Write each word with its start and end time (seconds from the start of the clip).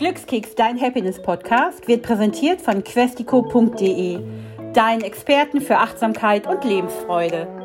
Glückskeks, 0.00 0.54
dein 0.54 0.80
Happiness-Podcast, 0.80 1.86
wird 1.86 2.02
präsentiert 2.02 2.62
von 2.62 2.82
questico.de, 2.82 4.18
deinen 4.72 5.02
Experten 5.02 5.60
für 5.60 5.76
Achtsamkeit 5.76 6.46
und 6.46 6.64
Lebensfreude. 6.64 7.59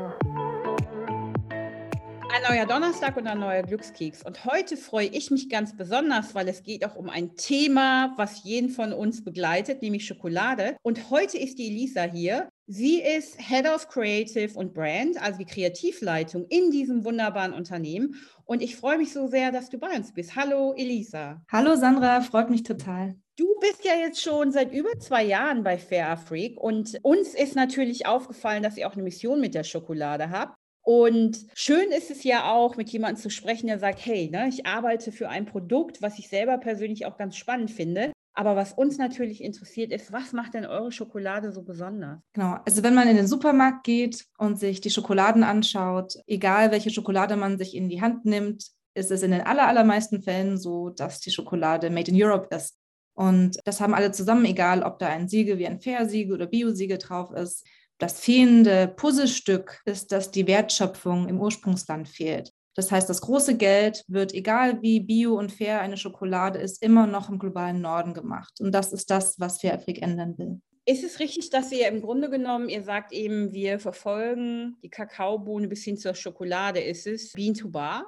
Neuer 2.48 2.68
Donnerstag 2.68 3.18
und 3.18 3.26
ein 3.26 3.40
neuer 3.40 3.64
Glückskeks. 3.64 4.22
Und 4.24 4.46
heute 4.46 4.78
freue 4.78 5.08
ich 5.08 5.32
mich 5.32 5.50
ganz 5.50 5.76
besonders, 5.76 6.36
weil 6.36 6.48
es 6.48 6.62
geht 6.62 6.86
auch 6.86 6.96
um 6.96 7.10
ein 7.10 7.36
Thema, 7.36 8.14
was 8.18 8.44
jeden 8.44 8.70
von 8.70 8.94
uns 8.94 9.24
begleitet, 9.24 9.82
nämlich 9.82 10.06
Schokolade. 10.06 10.78
Und 10.84 11.10
heute 11.10 11.40
ist 11.40 11.58
die 11.58 11.70
Elisa 11.70 12.04
hier. 12.04 12.48
Sie 12.68 13.02
ist 13.02 13.40
Head 13.40 13.66
of 13.68 13.88
Creative 13.88 14.54
und 14.54 14.76
Brand, 14.76 15.20
also 15.20 15.40
die 15.40 15.46
Kreativleitung 15.46 16.46
in 16.50 16.70
diesem 16.70 17.04
wunderbaren 17.04 17.52
Unternehmen. 17.52 18.16
Und 18.44 18.62
ich 18.62 18.76
freue 18.76 19.00
mich 19.00 19.12
so 19.12 19.26
sehr, 19.26 19.52
dass 19.52 19.70
du 19.70 19.80
bei 19.80 19.96
uns 19.96 20.14
bist. 20.14 20.36
Hallo, 20.36 20.76
Elisa. 20.78 21.42
Hallo, 21.52 21.76
Sandra, 21.76 22.22
freut 22.22 22.52
mich 22.52 22.62
total. 22.62 23.16
Du 23.38 23.48
bist 23.60 23.84
ja 23.84 23.94
jetzt 24.00 24.22
schon 24.22 24.52
seit 24.52 24.72
über 24.72 25.00
zwei 25.00 25.24
Jahren 25.24 25.64
bei 25.64 25.80
Fair 25.80 26.16
Freak 26.16 26.58
und 26.58 27.00
uns 27.02 27.34
ist 27.34 27.56
natürlich 27.56 28.06
aufgefallen, 28.06 28.62
dass 28.62 28.78
ihr 28.78 28.88
auch 28.88 28.94
eine 28.94 29.04
Mission 29.04 29.42
mit 29.42 29.56
der 29.56 29.64
Schokolade 29.64 30.30
habt. 30.30 30.56
Und 30.86 31.48
schön 31.56 31.90
ist 31.92 32.12
es 32.12 32.24
ja 32.24 32.52
auch, 32.52 32.78
mit 32.78 32.90
jemandem 32.90 33.20
zu 33.20 33.32
sprechen, 33.32 33.66
der 33.66 33.80
sagt, 33.80 34.06
hey, 34.06 34.30
ne, 34.30 34.48
ich 34.48 34.68
arbeite 34.68 35.12
für 35.12 35.30
ein 35.30 35.48
Produkt, 35.48 36.04
was 36.04 36.20
ich 36.20 36.30
selber 36.30 36.60
persönlich 36.60 37.08
auch 37.08 37.18
ganz 37.18 37.36
spannend 37.38 37.72
finde. 37.72 38.12
Aber 38.36 38.56
was 38.56 38.74
uns 38.74 39.00
natürlich 39.00 39.42
interessiert 39.42 39.92
ist, 39.92 40.12
was 40.12 40.32
macht 40.32 40.54
denn 40.54 40.66
eure 40.66 40.92
Schokolade 40.92 41.52
so 41.52 41.64
besonders? 41.64 42.20
Genau, 42.34 42.58
also 42.66 42.84
wenn 42.84 42.94
man 42.94 43.08
in 43.08 43.16
den 43.16 43.28
Supermarkt 43.28 43.84
geht 43.84 44.26
und 44.38 44.60
sich 44.60 44.80
die 44.80 44.92
Schokoladen 44.92 45.44
anschaut, 45.44 46.18
egal 46.28 46.70
welche 46.70 46.92
Schokolade 46.92 47.36
man 47.36 47.58
sich 47.58 47.76
in 47.76 47.90
die 47.90 48.02
Hand 48.02 48.26
nimmt, 48.26 48.68
ist 48.94 49.10
es 49.10 49.24
in 49.24 49.32
den 49.32 49.42
allermeisten 49.42 50.22
Fällen 50.22 50.58
so, 50.58 50.90
dass 50.90 51.20
die 51.20 51.32
Schokolade 51.32 51.90
made 51.90 52.12
in 52.12 52.22
Europe 52.22 52.54
ist. 52.56 52.78
Und 53.16 53.58
das 53.64 53.82
haben 53.82 53.96
alle 53.96 54.12
zusammen, 54.12 54.46
egal 54.46 54.84
ob 54.84 55.00
da 55.00 55.08
ein 55.08 55.30
Siegel 55.30 55.58
wie 55.58 55.66
ein 55.66 55.80
Fair-Siegel 55.80 56.36
oder 56.36 56.46
Bio-Siegel 56.46 57.00
drauf 57.00 57.32
ist. 57.32 57.66
Das 57.98 58.20
fehlende 58.20 58.88
Puzzlestück 58.88 59.82
ist, 59.86 60.12
dass 60.12 60.32
die 60.32 60.48
Wertschöpfung 60.48 61.30
im 61.30 61.40
Ursprungsland 61.40 62.10
fehlt. 62.10 62.52
Das 62.76 62.92
heißt, 62.92 63.10
das 63.10 63.22
große 63.22 63.56
Geld 63.56 64.04
wird, 64.08 64.34
egal 64.34 64.82
wie 64.82 65.00
bio 65.00 65.38
und 65.38 65.52
fair 65.52 65.80
eine 65.80 65.96
Schokolade 65.96 66.60
ist, 66.60 66.84
immer 66.84 67.08
noch 67.08 67.30
im 67.30 67.40
globalen 67.40 67.80
Norden 67.80 68.14
gemacht. 68.14 68.60
Und 68.60 68.74
das 68.74 68.92
ist 68.92 69.10
das, 69.10 69.40
was 69.40 69.62
Fairafrique 69.62 70.02
ändern 70.02 70.38
will. 70.38 70.60
Ist 70.88 71.04
es 71.04 71.20
richtig, 71.20 71.50
dass 71.50 71.72
ihr 71.72 71.88
im 71.88 72.02
Grunde 72.02 72.30
genommen, 72.30 72.70
ihr 72.70 72.84
sagt 72.84 73.14
eben, 73.14 73.54
wir 73.54 73.80
verfolgen 73.80 74.78
die 74.84 74.90
Kakaobohne 74.90 75.68
bis 75.68 75.84
hin 75.84 75.98
zur 75.98 76.14
Schokolade? 76.14 76.82
Ist 76.82 77.08
es 77.08 77.32
Bean 77.32 77.54
to 77.54 77.70
Bar? 77.70 78.06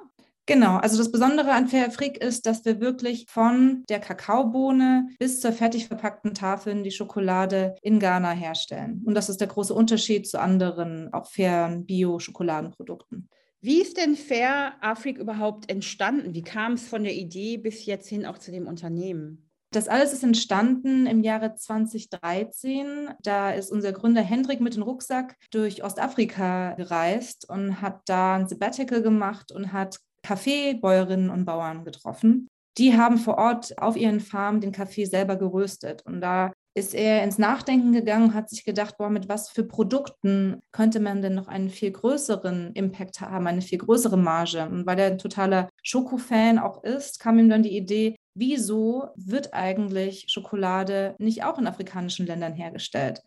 Genau, 0.48 0.78
also 0.78 0.96
das 0.96 1.12
Besondere 1.12 1.52
an 1.52 1.68
Fairafrique 1.68 2.16
ist, 2.24 2.46
dass 2.46 2.64
wir 2.64 2.80
wirklich 2.80 3.26
von 3.28 3.84
der 3.90 4.00
Kakaobohne 4.00 5.10
bis 5.18 5.42
zur 5.42 5.52
fertig 5.52 5.88
verpackten 5.88 6.32
Tafeln 6.32 6.82
die 6.82 6.90
Schokolade 6.90 7.74
in 7.82 7.98
Ghana 7.98 8.30
herstellen. 8.30 9.02
Und 9.04 9.12
das 9.12 9.28
ist 9.28 9.42
der 9.42 9.48
große 9.48 9.74
Unterschied 9.74 10.26
zu 10.26 10.40
anderen, 10.40 11.12
auch 11.12 11.30
fairen 11.30 11.84
Bio-Schokoladenprodukten. 11.84 13.28
Wie 13.60 13.82
ist 13.82 13.98
denn 13.98 14.16
Fair 14.16 14.72
Afrik 14.80 15.18
überhaupt 15.18 15.68
entstanden? 15.68 16.32
Wie 16.32 16.42
kam 16.42 16.72
es 16.72 16.88
von 16.88 17.04
der 17.04 17.14
Idee 17.14 17.58
bis 17.58 17.84
jetzt 17.84 18.08
hin 18.08 18.24
auch 18.24 18.38
zu 18.38 18.50
dem 18.50 18.66
Unternehmen? 18.66 19.50
Das 19.70 19.86
alles 19.86 20.14
ist 20.14 20.24
entstanden 20.24 21.06
im 21.06 21.22
Jahre 21.22 21.56
2013. 21.56 23.10
Da 23.20 23.50
ist 23.50 23.70
unser 23.70 23.92
Gründer 23.92 24.22
Hendrik 24.22 24.62
mit 24.62 24.76
dem 24.76 24.82
Rucksack 24.82 25.36
durch 25.50 25.84
Ostafrika 25.84 26.72
gereist 26.72 27.46
und 27.50 27.82
hat 27.82 28.00
da 28.06 28.36
ein 28.36 28.48
Sabbatical 28.48 29.02
gemacht 29.02 29.52
und 29.52 29.74
hat 29.74 29.98
Kaffeebäuerinnen 30.22 31.30
und 31.30 31.44
Bauern 31.44 31.84
getroffen. 31.84 32.48
Die 32.76 32.96
haben 32.96 33.18
vor 33.18 33.38
Ort 33.38 33.76
auf 33.78 33.96
ihren 33.96 34.20
Farmen 34.20 34.60
den 34.60 34.72
Kaffee 34.72 35.04
selber 35.04 35.36
geröstet. 35.36 36.02
Und 36.06 36.20
da 36.20 36.52
ist 36.78 36.94
er 36.94 37.24
ins 37.24 37.38
Nachdenken 37.38 37.92
gegangen, 37.92 38.34
hat 38.34 38.48
sich 38.48 38.64
gedacht, 38.64 38.96
boah, 38.98 39.10
mit 39.10 39.28
was 39.28 39.50
für 39.50 39.64
Produkten 39.64 40.60
könnte 40.70 41.00
man 41.00 41.20
denn 41.22 41.34
noch 41.34 41.48
einen 41.48 41.70
viel 41.70 41.90
größeren 41.90 42.72
Impact 42.74 43.20
haben, 43.20 43.48
eine 43.48 43.62
viel 43.62 43.78
größere 43.78 44.16
Marge. 44.16 44.68
Und 44.68 44.86
weil 44.86 44.98
er 45.00 45.06
ein 45.06 45.18
totaler 45.18 45.68
Schokofan 45.82 46.60
auch 46.60 46.84
ist, 46.84 47.18
kam 47.18 47.38
ihm 47.40 47.48
dann 47.48 47.64
die 47.64 47.76
Idee, 47.76 48.14
wieso 48.34 49.08
wird 49.16 49.52
eigentlich 49.54 50.26
Schokolade 50.28 51.16
nicht 51.18 51.42
auch 51.42 51.58
in 51.58 51.66
afrikanischen 51.66 52.26
Ländern 52.26 52.54
hergestellt? 52.54 53.22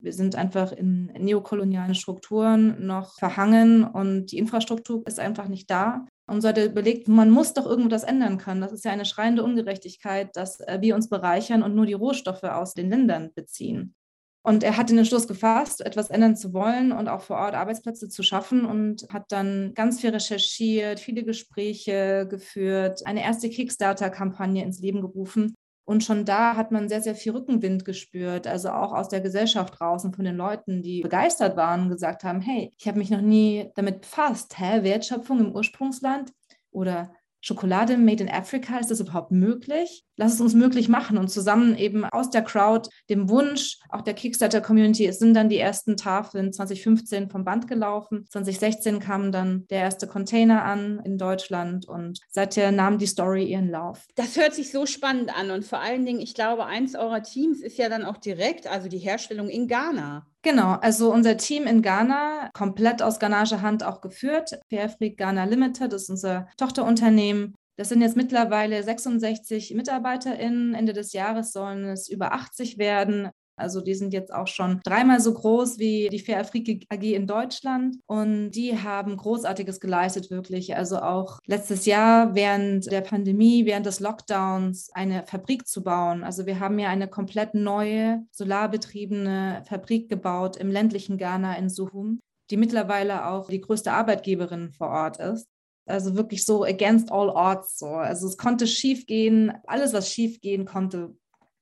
Wir 0.00 0.12
sind 0.12 0.34
einfach 0.34 0.72
in 0.72 1.06
neokolonialen 1.06 1.94
Strukturen 1.94 2.84
noch 2.84 3.14
verhangen 3.14 3.84
und 3.84 4.26
die 4.26 4.38
Infrastruktur 4.38 5.04
ist 5.06 5.20
einfach 5.20 5.48
nicht 5.48 5.70
da. 5.70 6.06
Und 6.28 6.42
so 6.42 6.48
hat 6.48 6.58
er 6.58 6.66
überlegt, 6.66 7.08
man 7.08 7.30
muss 7.30 7.54
doch 7.54 7.64
irgendwo 7.64 7.88
das 7.88 8.04
ändern 8.04 8.36
können. 8.36 8.60
Das 8.60 8.72
ist 8.72 8.84
ja 8.84 8.92
eine 8.92 9.06
schreiende 9.06 9.42
Ungerechtigkeit, 9.42 10.36
dass 10.36 10.60
äh, 10.60 10.78
wir 10.80 10.94
uns 10.94 11.08
bereichern 11.08 11.62
und 11.62 11.74
nur 11.74 11.86
die 11.86 11.94
Rohstoffe 11.94 12.44
aus 12.44 12.74
den 12.74 12.90
Ländern 12.90 13.32
beziehen. 13.34 13.94
Und 14.42 14.62
er 14.62 14.76
hat 14.76 14.90
den 14.90 14.98
Entschluss 14.98 15.26
gefasst, 15.26 15.80
etwas 15.80 16.10
ändern 16.10 16.36
zu 16.36 16.52
wollen 16.52 16.92
und 16.92 17.08
auch 17.08 17.22
vor 17.22 17.38
Ort 17.38 17.54
Arbeitsplätze 17.54 18.08
zu 18.08 18.22
schaffen 18.22 18.64
und 18.64 19.06
hat 19.12 19.32
dann 19.32 19.72
ganz 19.74 20.00
viel 20.00 20.10
recherchiert, 20.10 21.00
viele 21.00 21.24
Gespräche 21.24 22.26
geführt, 22.28 23.04
eine 23.06 23.22
erste 23.22 23.48
Kickstarter-Kampagne 23.50 24.62
ins 24.62 24.80
Leben 24.80 25.00
gerufen, 25.00 25.54
und 25.88 26.04
schon 26.04 26.26
da 26.26 26.54
hat 26.54 26.70
man 26.70 26.90
sehr, 26.90 27.00
sehr 27.00 27.14
viel 27.14 27.32
Rückenwind 27.32 27.86
gespürt, 27.86 28.46
also 28.46 28.68
auch 28.68 28.92
aus 28.92 29.08
der 29.08 29.22
Gesellschaft 29.22 29.80
und 29.80 30.14
von 30.14 30.26
den 30.26 30.36
Leuten, 30.36 30.82
die 30.82 31.00
begeistert 31.00 31.56
waren 31.56 31.84
und 31.84 31.88
gesagt 31.88 32.24
haben, 32.24 32.42
hey, 32.42 32.74
ich 32.76 32.86
habe 32.86 32.98
mich 32.98 33.08
noch 33.08 33.22
nie 33.22 33.70
damit 33.74 34.02
befasst. 34.02 34.58
Hä, 34.58 34.82
Wertschöpfung 34.82 35.40
im 35.40 35.54
Ursprungsland 35.54 36.30
oder 36.72 37.10
Schokolade 37.40 37.96
made 37.96 38.22
in 38.22 38.30
Africa, 38.30 38.78
ist 38.78 38.90
das 38.90 39.00
überhaupt 39.00 39.30
möglich? 39.30 40.04
Lass 40.16 40.34
es 40.34 40.40
uns 40.40 40.54
möglich 40.54 40.88
machen 40.88 41.18
und 41.18 41.28
zusammen 41.28 41.76
eben 41.76 42.04
aus 42.04 42.30
der 42.30 42.42
Crowd, 42.42 42.88
dem 43.08 43.28
Wunsch 43.28 43.78
auch 43.88 44.02
der 44.02 44.14
Kickstarter-Community, 44.14 45.06
es 45.06 45.18
sind 45.18 45.34
dann 45.34 45.48
die 45.48 45.58
ersten 45.58 45.96
Tafeln 45.96 46.52
2015 46.52 47.30
vom 47.30 47.44
Band 47.44 47.68
gelaufen. 47.68 48.26
2016 48.28 48.98
kam 48.98 49.30
dann 49.30 49.66
der 49.68 49.80
erste 49.80 50.08
Container 50.08 50.64
an 50.64 51.00
in 51.04 51.18
Deutschland 51.18 51.86
und 51.86 52.20
seither 52.28 52.72
nahm 52.72 52.98
die 52.98 53.06
Story 53.06 53.44
ihren 53.44 53.70
Lauf. 53.70 54.06
Das 54.16 54.36
hört 54.36 54.54
sich 54.54 54.72
so 54.72 54.86
spannend 54.86 55.36
an 55.36 55.50
und 55.50 55.64
vor 55.64 55.80
allen 55.80 56.04
Dingen, 56.04 56.20
ich 56.20 56.34
glaube, 56.34 56.66
eins 56.66 56.96
eurer 56.96 57.22
Teams 57.22 57.60
ist 57.60 57.78
ja 57.78 57.88
dann 57.88 58.04
auch 58.04 58.16
direkt, 58.16 58.66
also 58.66 58.88
die 58.88 58.98
Herstellung 58.98 59.48
in 59.48 59.68
Ghana. 59.68 60.26
Genau, 60.42 60.74
also 60.74 61.12
unser 61.12 61.36
Team 61.36 61.66
in 61.66 61.82
Ghana, 61.82 62.50
komplett 62.54 63.02
aus 63.02 63.18
ghanaischer 63.18 63.60
Hand 63.60 63.82
auch 63.82 64.00
geführt. 64.00 64.58
Fairfreak 64.70 65.16
Ghana 65.16 65.44
Limited 65.44 65.92
ist 65.92 66.10
unser 66.10 66.48
Tochterunternehmen. 66.56 67.54
Das 67.76 67.88
sind 67.88 68.02
jetzt 68.02 68.16
mittlerweile 68.16 68.82
66 68.82 69.74
MitarbeiterInnen. 69.74 70.74
Ende 70.74 70.92
des 70.92 71.12
Jahres 71.12 71.52
sollen 71.52 71.84
es 71.84 72.08
über 72.08 72.32
80 72.32 72.78
werden. 72.78 73.30
Also 73.58 73.80
die 73.80 73.94
sind 73.94 74.12
jetzt 74.12 74.32
auch 74.32 74.46
schon 74.46 74.80
dreimal 74.84 75.20
so 75.20 75.34
groß 75.34 75.78
wie 75.78 76.08
die 76.10 76.18
Fair 76.18 76.40
Afrique 76.40 76.86
AG 76.88 77.02
in 77.02 77.26
Deutschland 77.26 77.96
und 78.06 78.52
die 78.52 78.78
haben 78.78 79.16
Großartiges 79.16 79.80
geleistet, 79.80 80.30
wirklich. 80.30 80.76
Also 80.76 80.98
auch 80.98 81.40
letztes 81.46 81.86
Jahr 81.86 82.34
während 82.34 82.90
der 82.90 83.00
Pandemie, 83.00 83.66
während 83.66 83.86
des 83.86 84.00
Lockdowns 84.00 84.90
eine 84.92 85.24
Fabrik 85.26 85.66
zu 85.66 85.82
bauen. 85.82 86.24
Also 86.24 86.46
wir 86.46 86.60
haben 86.60 86.78
ja 86.78 86.88
eine 86.88 87.08
komplett 87.08 87.54
neue 87.54 88.24
solarbetriebene 88.30 89.62
Fabrik 89.68 90.08
gebaut 90.08 90.56
im 90.56 90.70
ländlichen 90.70 91.18
Ghana 91.18 91.56
in 91.56 91.68
Suhum, 91.68 92.20
die 92.50 92.56
mittlerweile 92.56 93.26
auch 93.26 93.48
die 93.48 93.60
größte 93.60 93.92
Arbeitgeberin 93.92 94.72
vor 94.72 94.88
Ort 94.88 95.18
ist. 95.18 95.46
Also 95.86 96.16
wirklich 96.16 96.44
so 96.44 96.64
against 96.64 97.10
all 97.10 97.30
odds. 97.30 97.78
So. 97.78 97.86
Also 97.86 98.28
es 98.28 98.36
konnte 98.36 98.66
schief 98.66 99.06
gehen. 99.06 99.52
Alles, 99.66 99.92
was 99.92 100.12
schief 100.12 100.40
gehen 100.40 100.66
konnte, 100.66 101.16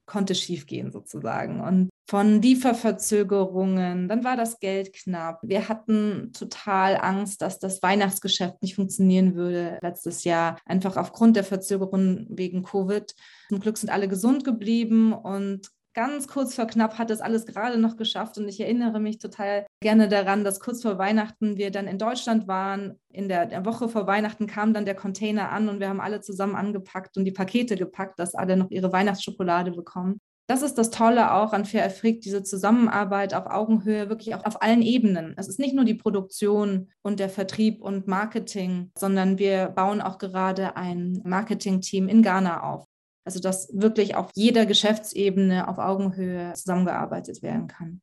konnte 0.07 0.35
schiefgehen 0.35 0.93
sozusagen. 0.93 1.61
Und 1.61 1.91
von 2.09 2.41
Lieferverzögerungen, 2.41 4.09
dann 4.09 4.23
war 4.23 4.37
das 4.37 4.61
Geld 4.61 4.93
knapp. 4.93 5.41
Wir 5.43 5.69
hatten 5.69 6.33
total 6.33 6.97
Angst, 6.97 7.43
dass 7.43 7.59
das 7.59 7.83
Weihnachtsgeschäft 7.83 8.63
nicht 8.63 8.77
funktionieren 8.77 9.35
würde 9.35 9.79
letztes 9.83 10.23
Jahr, 10.23 10.59
einfach 10.65 10.97
aufgrund 10.97 11.35
der 11.35 11.43
Verzögerungen 11.43 12.27
wegen 12.31 12.63
Covid. 12.63 13.13
Zum 13.49 13.59
Glück 13.59 13.77
sind 13.77 13.91
alle 13.91 14.07
gesund 14.07 14.45
geblieben 14.45 15.13
und 15.13 15.69
ganz 15.97 16.29
kurz 16.29 16.55
vor 16.55 16.67
knapp 16.67 16.99
hat 16.99 17.11
es 17.11 17.21
alles 17.21 17.47
gerade 17.47 17.79
noch 17.79 17.97
geschafft. 17.97 18.39
Und 18.39 18.47
ich 18.47 18.61
erinnere 18.61 19.01
mich 19.01 19.19
total 19.19 19.67
gerne 19.81 20.09
daran, 20.09 20.45
dass 20.45 20.61
kurz 20.61 20.83
vor 20.83 20.99
Weihnachten 20.99 21.57
wir 21.57 21.71
dann 21.71 21.89
in 21.89 21.99
Deutschland 21.99 22.47
waren. 22.47 23.01
In 23.11 23.29
der, 23.29 23.47
der, 23.47 23.65
Woche 23.65 23.89
vor 23.89 24.07
Weihnachten 24.07 24.47
kam 24.47 24.75
dann 24.75 24.85
der 24.85 24.95
Container 24.95 25.51
an 25.51 25.69
und 25.69 25.81
wir 25.81 25.89
haben 25.89 26.01
alle 26.01 26.21
zusammen 26.21 26.55
angepackt 26.55 27.17
und 27.17 27.25
die 27.25 27.33
Pakete 27.33 27.77
gepackt, 27.77 28.19
dass 28.19 28.35
alle 28.35 28.57
noch 28.59 28.71
ihre 28.71 28.93
Weihnachtsschokolade 28.93 29.73
bekommen. 29.73 30.21
Das 30.49 30.63
ist 30.63 30.75
das 30.75 30.91
Tolle 30.91 31.33
auch 31.33 31.53
an 31.53 31.65
Fair 31.65 31.85
Afrik, 31.87 32.21
diese 32.21 32.45
Zusammenarbeit 32.45 33.35
auf 33.35 33.47
Augenhöhe, 33.47 34.09
wirklich 34.09 34.35
auch 34.37 34.45
auf 34.45 34.63
allen 34.63 34.83
Ebenen. 34.83 35.35
Es 35.37 35.49
ist 35.49 35.59
nicht 35.59 35.75
nur 35.75 35.85
die 35.85 35.95
Produktion 35.95 36.93
und 37.03 37.19
der 37.19 37.31
Vertrieb 37.31 37.83
und 37.83 38.07
Marketing, 38.07 38.93
sondern 38.97 39.39
wir 39.39 39.71
bauen 39.71 40.01
auch 40.01 40.19
gerade 40.19 40.77
ein 40.77 41.21
Marketing-Team 41.25 42.07
in 42.07 42.23
Ghana 42.23 42.63
auf. 42.63 42.85
Also 43.27 43.41
dass 43.41 43.69
wirklich 43.73 44.15
auf 44.15 44.31
jeder 44.35 44.67
Geschäftsebene 44.67 45.69
auf 45.69 45.79
Augenhöhe 45.79 46.53
zusammengearbeitet 46.55 47.43
werden 47.43 47.67
kann. 47.67 48.01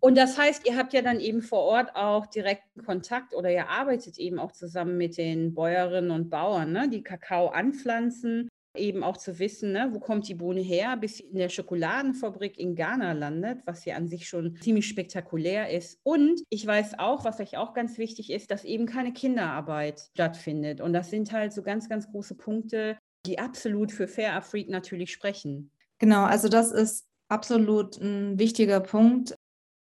Und 0.00 0.18
das 0.18 0.36
heißt, 0.36 0.66
ihr 0.66 0.76
habt 0.76 0.92
ja 0.92 1.00
dann 1.02 1.20
eben 1.20 1.40
vor 1.40 1.60
Ort 1.60 1.96
auch 1.96 2.26
direkten 2.26 2.82
Kontakt 2.84 3.34
oder 3.34 3.50
ihr 3.50 3.68
arbeitet 3.70 4.18
eben 4.18 4.38
auch 4.38 4.52
zusammen 4.52 4.98
mit 4.98 5.16
den 5.16 5.54
Bäuerinnen 5.54 6.10
und 6.10 6.28
Bauern, 6.30 6.72
ne, 6.72 6.88
die 6.90 7.02
Kakao 7.02 7.48
anpflanzen. 7.48 8.48
eben 8.76 9.04
auch 9.04 9.16
zu 9.16 9.38
wissen, 9.38 9.72
ne, 9.72 9.90
wo 9.92 10.00
kommt 10.00 10.28
die 10.28 10.34
Bohne 10.34 10.60
her, 10.60 10.96
bis 10.96 11.18
sie 11.18 11.24
in 11.24 11.38
der 11.38 11.48
Schokoladenfabrik 11.48 12.58
in 12.58 12.74
Ghana 12.74 13.12
landet, 13.12 13.60
was 13.66 13.84
ja 13.84 13.94
an 13.96 14.08
sich 14.08 14.28
schon 14.28 14.56
ziemlich 14.60 14.88
spektakulär 14.88 15.70
ist. 15.70 16.00
Und 16.02 16.42
ich 16.50 16.66
weiß 16.66 16.98
auch, 16.98 17.24
was 17.24 17.40
euch 17.40 17.56
auch 17.56 17.72
ganz 17.72 17.98
wichtig 17.98 18.30
ist, 18.30 18.50
dass 18.50 18.64
eben 18.64 18.86
keine 18.86 19.12
Kinderarbeit 19.12 20.10
stattfindet. 20.14 20.80
Und 20.80 20.92
das 20.92 21.10
sind 21.10 21.32
halt 21.32 21.52
so 21.52 21.62
ganz, 21.62 21.88
ganz 21.88 22.10
große 22.10 22.34
Punkte, 22.34 22.98
die 23.26 23.38
absolut 23.38 23.92
für 23.92 24.08
Fair 24.08 24.36
Afrique 24.36 24.70
natürlich 24.70 25.12
sprechen. 25.12 25.70
Genau, 25.98 26.24
also 26.24 26.48
das 26.48 26.72
ist 26.72 27.06
absolut 27.28 27.96
ein 27.98 28.38
wichtiger 28.38 28.80
Punkt. 28.80 29.34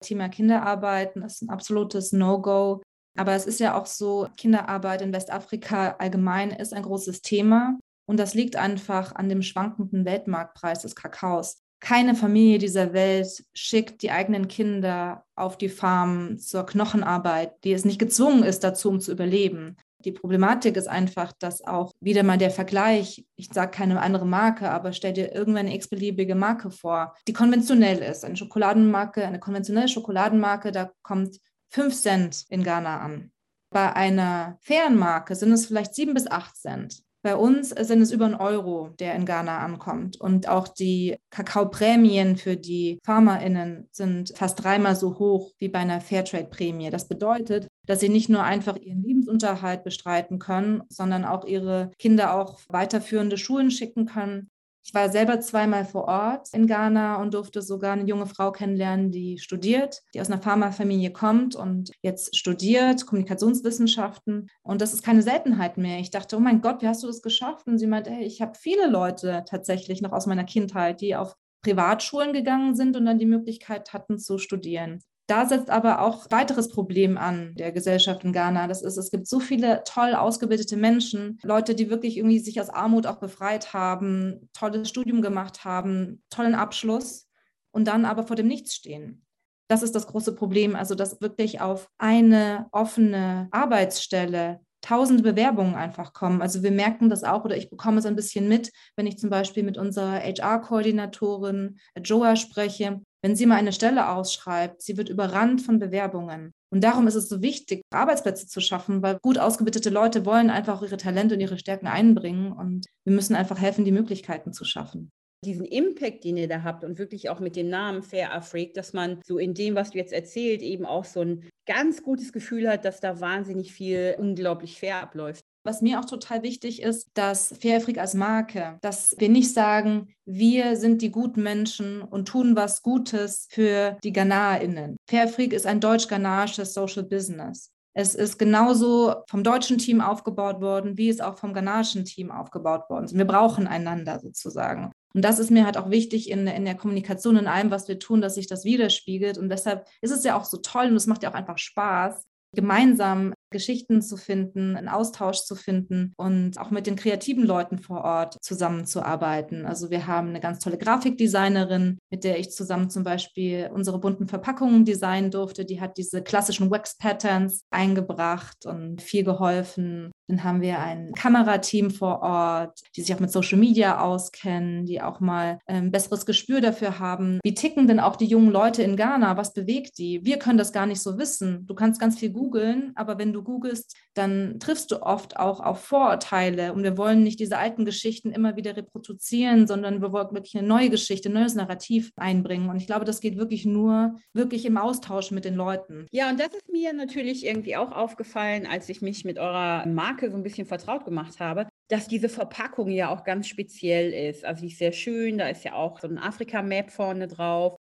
Thema 0.00 0.28
Kinderarbeiten 0.28 1.22
ist 1.22 1.42
ein 1.42 1.50
absolutes 1.50 2.12
No-Go. 2.12 2.82
Aber 3.16 3.32
es 3.32 3.46
ist 3.46 3.60
ja 3.60 3.76
auch 3.78 3.86
so, 3.86 4.28
Kinderarbeit 4.36 5.02
in 5.02 5.12
Westafrika 5.12 5.96
allgemein 5.98 6.50
ist 6.50 6.72
ein 6.72 6.82
großes 6.82 7.22
Thema. 7.22 7.78
Und 8.06 8.18
das 8.18 8.34
liegt 8.34 8.56
einfach 8.56 9.14
an 9.14 9.28
dem 9.28 9.42
schwankenden 9.42 10.04
Weltmarktpreis 10.04 10.82
des 10.82 10.96
Kakaos. 10.96 11.58
Keine 11.80 12.14
Familie 12.14 12.58
dieser 12.58 12.92
Welt 12.92 13.44
schickt 13.54 14.02
die 14.02 14.10
eigenen 14.10 14.48
Kinder 14.48 15.24
auf 15.34 15.56
die 15.56 15.68
Farm 15.68 16.38
zur 16.38 16.66
Knochenarbeit, 16.66 17.62
die 17.64 17.72
es 17.72 17.84
nicht 17.84 17.98
gezwungen 17.98 18.42
ist 18.42 18.64
dazu, 18.64 18.90
um 18.90 19.00
zu 19.00 19.12
überleben. 19.12 19.76
Die 20.04 20.12
Problematik 20.12 20.76
ist 20.76 20.88
einfach, 20.88 21.32
dass 21.38 21.62
auch 21.62 21.92
wieder 22.00 22.22
mal 22.22 22.38
der 22.38 22.50
Vergleich, 22.50 23.26
ich 23.36 23.48
sage 23.52 23.70
keine 23.70 24.00
andere 24.00 24.26
Marke, 24.26 24.70
aber 24.70 24.92
stell 24.92 25.12
dir 25.12 25.34
irgendwann 25.34 25.66
eine 25.66 25.74
x-beliebige 25.74 26.34
Marke 26.34 26.70
vor, 26.70 27.14
die 27.28 27.32
konventionell 27.32 27.98
ist. 27.98 28.24
Eine 28.24 28.36
Schokoladenmarke, 28.36 29.26
eine 29.26 29.38
konventionelle 29.38 29.88
Schokoladenmarke, 29.88 30.72
da 30.72 30.90
kommt 31.02 31.38
5 31.70 31.94
Cent 31.94 32.44
in 32.48 32.62
Ghana 32.62 33.00
an. 33.00 33.30
Bei 33.70 33.94
einer 33.94 34.58
fairen 34.60 34.96
Marke 34.96 35.34
sind 35.34 35.52
es 35.52 35.66
vielleicht 35.66 35.94
7 35.94 36.14
bis 36.14 36.30
8 36.30 36.56
Cent. 36.56 37.02
Bei 37.22 37.36
uns 37.36 37.68
sind 37.68 38.00
es 38.00 38.12
über 38.12 38.24
einen 38.24 38.34
Euro, 38.34 38.94
der 38.98 39.14
in 39.14 39.26
Ghana 39.26 39.58
ankommt. 39.58 40.18
Und 40.18 40.48
auch 40.48 40.68
die 40.68 41.18
Kakaoprämien 41.28 42.36
für 42.36 42.56
die 42.56 42.98
FarmerInnen 43.04 43.88
sind 43.92 44.32
fast 44.34 44.62
dreimal 44.64 44.96
so 44.96 45.18
hoch 45.18 45.52
wie 45.58 45.68
bei 45.68 45.80
einer 45.80 46.00
Fairtrade-Prämie. 46.00 46.88
Das 46.88 47.08
bedeutet, 47.08 47.68
dass 47.86 48.00
sie 48.00 48.08
nicht 48.08 48.30
nur 48.30 48.42
einfach 48.42 48.76
ihren 48.76 49.02
Lebensunterhalt 49.02 49.84
bestreiten 49.84 50.38
können, 50.38 50.82
sondern 50.88 51.26
auch 51.26 51.44
ihre 51.44 51.90
Kinder 51.98 52.34
auch 52.34 52.58
weiterführende 52.68 53.36
Schulen 53.36 53.70
schicken 53.70 54.06
können 54.06 54.50
ich 54.82 54.94
war 54.94 55.10
selber 55.10 55.40
zweimal 55.40 55.84
vor 55.84 56.04
Ort 56.04 56.48
in 56.52 56.66
Ghana 56.66 57.20
und 57.20 57.34
durfte 57.34 57.62
sogar 57.62 57.92
eine 57.92 58.04
junge 58.04 58.26
Frau 58.26 58.50
kennenlernen, 58.50 59.10
die 59.10 59.38
studiert, 59.38 60.02
die 60.14 60.20
aus 60.20 60.30
einer 60.30 60.40
Pharmafamilie 60.40 61.12
kommt 61.12 61.54
und 61.54 61.90
jetzt 62.02 62.36
studiert 62.36 63.06
Kommunikationswissenschaften. 63.06 64.48
Und 64.62 64.80
das 64.80 64.94
ist 64.94 65.02
keine 65.02 65.22
Seltenheit 65.22 65.76
mehr. 65.76 65.98
Ich 65.98 66.10
dachte, 66.10 66.36
oh 66.36 66.40
mein 66.40 66.62
Gott, 66.62 66.82
wie 66.82 66.88
hast 66.88 67.02
du 67.02 67.06
das 67.06 67.22
geschafft? 67.22 67.66
Und 67.66 67.78
sie 67.78 67.86
meinte, 67.86 68.10
hey, 68.10 68.24
ich 68.24 68.40
habe 68.40 68.58
viele 68.58 68.88
Leute 68.88 69.44
tatsächlich 69.46 70.00
noch 70.00 70.12
aus 70.12 70.26
meiner 70.26 70.44
Kindheit, 70.44 71.00
die 71.00 71.14
auf 71.14 71.36
Privatschulen 71.62 72.32
gegangen 72.32 72.74
sind 72.74 72.96
und 72.96 73.04
dann 73.04 73.18
die 73.18 73.26
Möglichkeit 73.26 73.92
hatten 73.92 74.18
zu 74.18 74.38
studieren. 74.38 75.02
Da 75.30 75.46
setzt 75.46 75.70
aber 75.70 76.00
auch 76.00 76.26
weiteres 76.30 76.70
Problem 76.70 77.16
an 77.16 77.54
der 77.54 77.70
Gesellschaft 77.70 78.24
in 78.24 78.32
Ghana. 78.32 78.66
Das 78.66 78.82
ist, 78.82 78.96
es 78.96 79.12
gibt 79.12 79.28
so 79.28 79.38
viele 79.38 79.84
toll 79.84 80.16
ausgebildete 80.16 80.76
Menschen, 80.76 81.38
Leute, 81.44 81.76
die 81.76 81.88
wirklich 81.88 82.16
irgendwie 82.16 82.40
sich 82.40 82.60
aus 82.60 82.68
Armut 82.68 83.06
auch 83.06 83.20
befreit 83.20 83.72
haben, 83.72 84.50
tolles 84.54 84.88
Studium 84.88 85.22
gemacht 85.22 85.64
haben, 85.64 86.20
tollen 86.30 86.56
Abschluss 86.56 87.28
und 87.70 87.86
dann 87.86 88.06
aber 88.06 88.24
vor 88.24 88.34
dem 88.34 88.48
Nichts 88.48 88.74
stehen. 88.74 89.24
Das 89.68 89.84
ist 89.84 89.94
das 89.94 90.08
große 90.08 90.34
Problem. 90.34 90.74
Also, 90.74 90.96
dass 90.96 91.20
wirklich 91.20 91.60
auf 91.60 91.88
eine 91.96 92.66
offene 92.72 93.46
Arbeitsstelle 93.52 94.58
tausende 94.80 95.22
Bewerbungen 95.22 95.74
einfach 95.74 96.12
kommen. 96.12 96.42
Also 96.42 96.62
wir 96.62 96.70
merken 96.70 97.10
das 97.10 97.24
auch 97.24 97.44
oder 97.44 97.56
ich 97.56 97.70
bekomme 97.70 97.98
es 97.98 98.06
ein 98.06 98.16
bisschen 98.16 98.48
mit, 98.48 98.72
wenn 98.96 99.06
ich 99.06 99.18
zum 99.18 99.30
Beispiel 99.30 99.62
mit 99.62 99.78
unserer 99.78 100.20
HR-Koordinatorin 100.20 101.78
Joa 102.02 102.36
spreche, 102.36 103.00
wenn 103.22 103.36
sie 103.36 103.46
mal 103.46 103.56
eine 103.56 103.72
Stelle 103.72 104.08
ausschreibt, 104.08 104.82
sie 104.82 104.96
wird 104.96 105.08
überrannt 105.08 105.60
von 105.62 105.78
Bewerbungen. 105.78 106.54
Und 106.70 106.84
darum 106.84 107.06
ist 107.06 107.16
es 107.16 107.28
so 107.28 107.42
wichtig, 107.42 107.82
Arbeitsplätze 107.92 108.46
zu 108.46 108.60
schaffen, 108.60 109.02
weil 109.02 109.18
gut 109.20 109.38
ausgebildete 109.38 109.90
Leute 109.90 110.24
wollen 110.24 110.50
einfach 110.50 110.82
ihre 110.82 110.96
Talente 110.96 111.34
und 111.34 111.40
ihre 111.40 111.58
Stärken 111.58 111.86
einbringen. 111.86 112.52
Und 112.52 112.86
wir 113.04 113.12
müssen 113.12 113.34
einfach 113.34 113.58
helfen, 113.58 113.84
die 113.84 113.92
Möglichkeiten 113.92 114.52
zu 114.52 114.64
schaffen 114.64 115.10
diesen 115.44 115.64
Impact, 115.64 116.24
den 116.24 116.36
ihr 116.36 116.48
da 116.48 116.62
habt 116.62 116.84
und 116.84 116.98
wirklich 116.98 117.30
auch 117.30 117.40
mit 117.40 117.56
dem 117.56 117.68
Namen 117.68 118.02
Fair 118.02 118.34
Afrik, 118.34 118.74
dass 118.74 118.92
man 118.92 119.20
so 119.24 119.38
in 119.38 119.54
dem, 119.54 119.74
was 119.74 119.90
du 119.90 119.98
jetzt 119.98 120.12
erzählt, 120.12 120.62
eben 120.62 120.84
auch 120.84 121.04
so 121.04 121.22
ein 121.22 121.48
ganz 121.66 122.02
gutes 122.02 122.32
Gefühl 122.32 122.68
hat, 122.68 122.84
dass 122.84 123.00
da 123.00 123.20
wahnsinnig 123.20 123.72
viel 123.72 124.16
unglaublich 124.18 124.78
fair 124.78 125.00
abläuft. 125.00 125.44
Was 125.62 125.82
mir 125.82 126.00
auch 126.00 126.06
total 126.06 126.42
wichtig 126.42 126.82
ist, 126.82 127.08
dass 127.14 127.54
Fairfreak 127.60 127.98
als 127.98 128.14
Marke, 128.14 128.78
dass 128.80 129.14
wir 129.18 129.28
nicht 129.28 129.52
sagen, 129.52 130.14
wir 130.24 130.76
sind 130.76 131.02
die 131.02 131.10
guten 131.10 131.42
Menschen 131.42 132.00
und 132.02 132.28
tun 132.28 132.56
was 132.56 132.82
Gutes 132.82 133.46
für 133.50 133.98
die 134.02 134.12
GhanaerInnen. 134.12 134.96
Fairfreak 135.08 135.52
ist 135.52 135.66
ein 135.66 135.80
deutsch-ghanaisches 135.80 136.72
Social 136.72 137.02
Business. 137.02 137.70
Es 137.92 138.14
ist 138.14 138.38
genauso 138.38 139.16
vom 139.28 139.42
deutschen 139.42 139.78
Team 139.78 140.00
aufgebaut 140.00 140.60
worden, 140.60 140.96
wie 140.96 141.08
es 141.08 141.20
auch 141.20 141.38
vom 141.38 141.52
ghanaischen 141.52 142.04
Team 142.04 142.30
aufgebaut 142.30 142.88
worden 142.88 143.06
ist. 143.06 143.18
Wir 143.18 143.26
brauchen 143.26 143.66
einander 143.66 144.20
sozusagen. 144.20 144.92
Und 145.14 145.24
das 145.24 145.38
ist 145.38 145.50
mir 145.50 145.64
halt 145.64 145.76
auch 145.76 145.90
wichtig 145.90 146.30
in, 146.30 146.46
in 146.46 146.64
der 146.64 146.76
Kommunikation, 146.76 147.36
in 147.36 147.46
allem, 147.46 147.70
was 147.70 147.88
wir 147.88 147.98
tun, 147.98 148.20
dass 148.20 148.36
sich 148.36 148.46
das 148.46 148.64
widerspiegelt. 148.64 149.38
Und 149.38 149.48
deshalb 149.48 149.86
ist 150.00 150.12
es 150.12 150.24
ja 150.24 150.36
auch 150.36 150.44
so 150.44 150.58
toll 150.58 150.86
und 150.86 150.96
es 150.96 151.06
macht 151.06 151.22
ja 151.22 151.30
auch 151.30 151.34
einfach 151.34 151.58
Spaß, 151.58 152.24
gemeinsam 152.54 153.34
Geschichten 153.50 154.02
zu 154.02 154.16
finden, 154.16 154.76
einen 154.76 154.88
Austausch 154.88 155.44
zu 155.44 155.54
finden 155.54 156.12
und 156.16 156.58
auch 156.58 156.70
mit 156.70 156.86
den 156.86 156.96
kreativen 156.96 157.44
Leuten 157.44 157.78
vor 157.78 158.04
Ort 158.04 158.36
zusammenzuarbeiten. 158.42 159.66
Also 159.66 159.90
wir 159.90 160.06
haben 160.06 160.28
eine 160.28 160.40
ganz 160.40 160.58
tolle 160.60 160.78
Grafikdesignerin, 160.78 161.98
mit 162.10 162.24
der 162.24 162.38
ich 162.38 162.50
zusammen 162.50 162.90
zum 162.90 163.04
Beispiel 163.04 163.70
unsere 163.72 163.98
bunten 163.98 164.28
Verpackungen 164.28 164.84
designen 164.84 165.30
durfte. 165.30 165.64
Die 165.64 165.80
hat 165.80 165.98
diese 165.98 166.22
klassischen 166.22 166.70
Wax-Patterns 166.70 167.64
eingebracht 167.70 168.66
und 168.66 169.02
viel 169.02 169.24
geholfen. 169.24 170.12
Dann 170.28 170.44
haben 170.44 170.60
wir 170.60 170.78
ein 170.78 171.12
Kamerateam 171.12 171.90
vor 171.90 172.22
Ort, 172.22 172.80
die 172.94 173.02
sich 173.02 173.14
auch 173.14 173.20
mit 173.20 173.32
Social 173.32 173.58
Media 173.58 174.00
auskennen, 174.00 174.86
die 174.86 175.02
auch 175.02 175.20
mal 175.20 175.58
ein 175.66 175.84
ähm, 175.84 175.90
besseres 175.90 176.24
Gespür 176.24 176.60
dafür 176.60 177.00
haben. 177.00 177.40
Wie 177.42 177.54
ticken 177.54 177.88
denn 177.88 178.00
auch 178.00 178.16
die 178.16 178.26
jungen 178.26 178.50
Leute 178.50 178.82
in 178.82 178.96
Ghana? 178.96 179.36
Was 179.36 179.52
bewegt 179.52 179.98
die? 179.98 180.24
Wir 180.24 180.38
können 180.38 180.58
das 180.58 180.72
gar 180.72 180.86
nicht 180.86 181.02
so 181.02 181.18
wissen. 181.18 181.66
Du 181.66 181.74
kannst 181.74 182.00
ganz 182.00 182.18
viel 182.18 182.30
googeln, 182.30 182.92
aber 182.94 183.18
wenn 183.18 183.32
du 183.32 183.39
du 183.40 183.44
googelst, 183.44 183.96
dann 184.14 184.58
triffst 184.60 184.90
du 184.90 185.02
oft 185.02 185.36
auch 185.36 185.60
auf 185.60 185.84
Vorurteile. 185.84 186.72
Und 186.72 186.82
wir 186.82 186.96
wollen 186.96 187.22
nicht 187.22 187.40
diese 187.40 187.58
alten 187.58 187.84
Geschichten 187.84 188.30
immer 188.32 188.56
wieder 188.56 188.76
reproduzieren, 188.76 189.66
sondern 189.66 190.02
wir 190.02 190.12
wollen 190.12 190.32
wirklich 190.32 190.56
eine 190.56 190.66
neue 190.66 190.90
Geschichte, 190.90 191.28
ein 191.28 191.34
neues 191.34 191.54
Narrativ 191.54 192.12
einbringen. 192.16 192.68
Und 192.68 192.76
ich 192.76 192.86
glaube, 192.86 193.04
das 193.04 193.20
geht 193.20 193.36
wirklich 193.36 193.64
nur 193.64 194.16
wirklich 194.32 194.66
im 194.66 194.76
Austausch 194.76 195.30
mit 195.30 195.44
den 195.44 195.54
Leuten. 195.54 196.06
Ja, 196.10 196.30
und 196.30 196.38
das 196.38 196.48
ist 196.48 196.70
mir 196.70 196.92
natürlich 196.92 197.46
irgendwie 197.46 197.76
auch 197.76 197.92
aufgefallen, 197.92 198.66
als 198.66 198.88
ich 198.88 199.02
mich 199.02 199.24
mit 199.24 199.38
eurer 199.38 199.86
Marke 199.86 200.30
so 200.30 200.36
ein 200.36 200.42
bisschen 200.42 200.66
vertraut 200.66 201.04
gemacht 201.04 201.40
habe 201.40 201.66
dass 201.90 202.06
diese 202.06 202.28
Verpackung 202.28 202.88
ja 202.88 203.10
auch 203.10 203.24
ganz 203.24 203.48
speziell 203.48 204.12
ist. 204.12 204.44
Also 204.44 204.62
die 204.62 204.68
ist 204.68 204.78
sehr 204.78 204.92
schön, 204.92 205.38
da 205.38 205.48
ist 205.48 205.64
ja 205.64 205.74
auch 205.74 205.98
so 205.98 206.06
ein 206.06 206.18
Afrika-Map 206.18 206.90
vorne 206.90 207.26
drauf. 207.26 207.79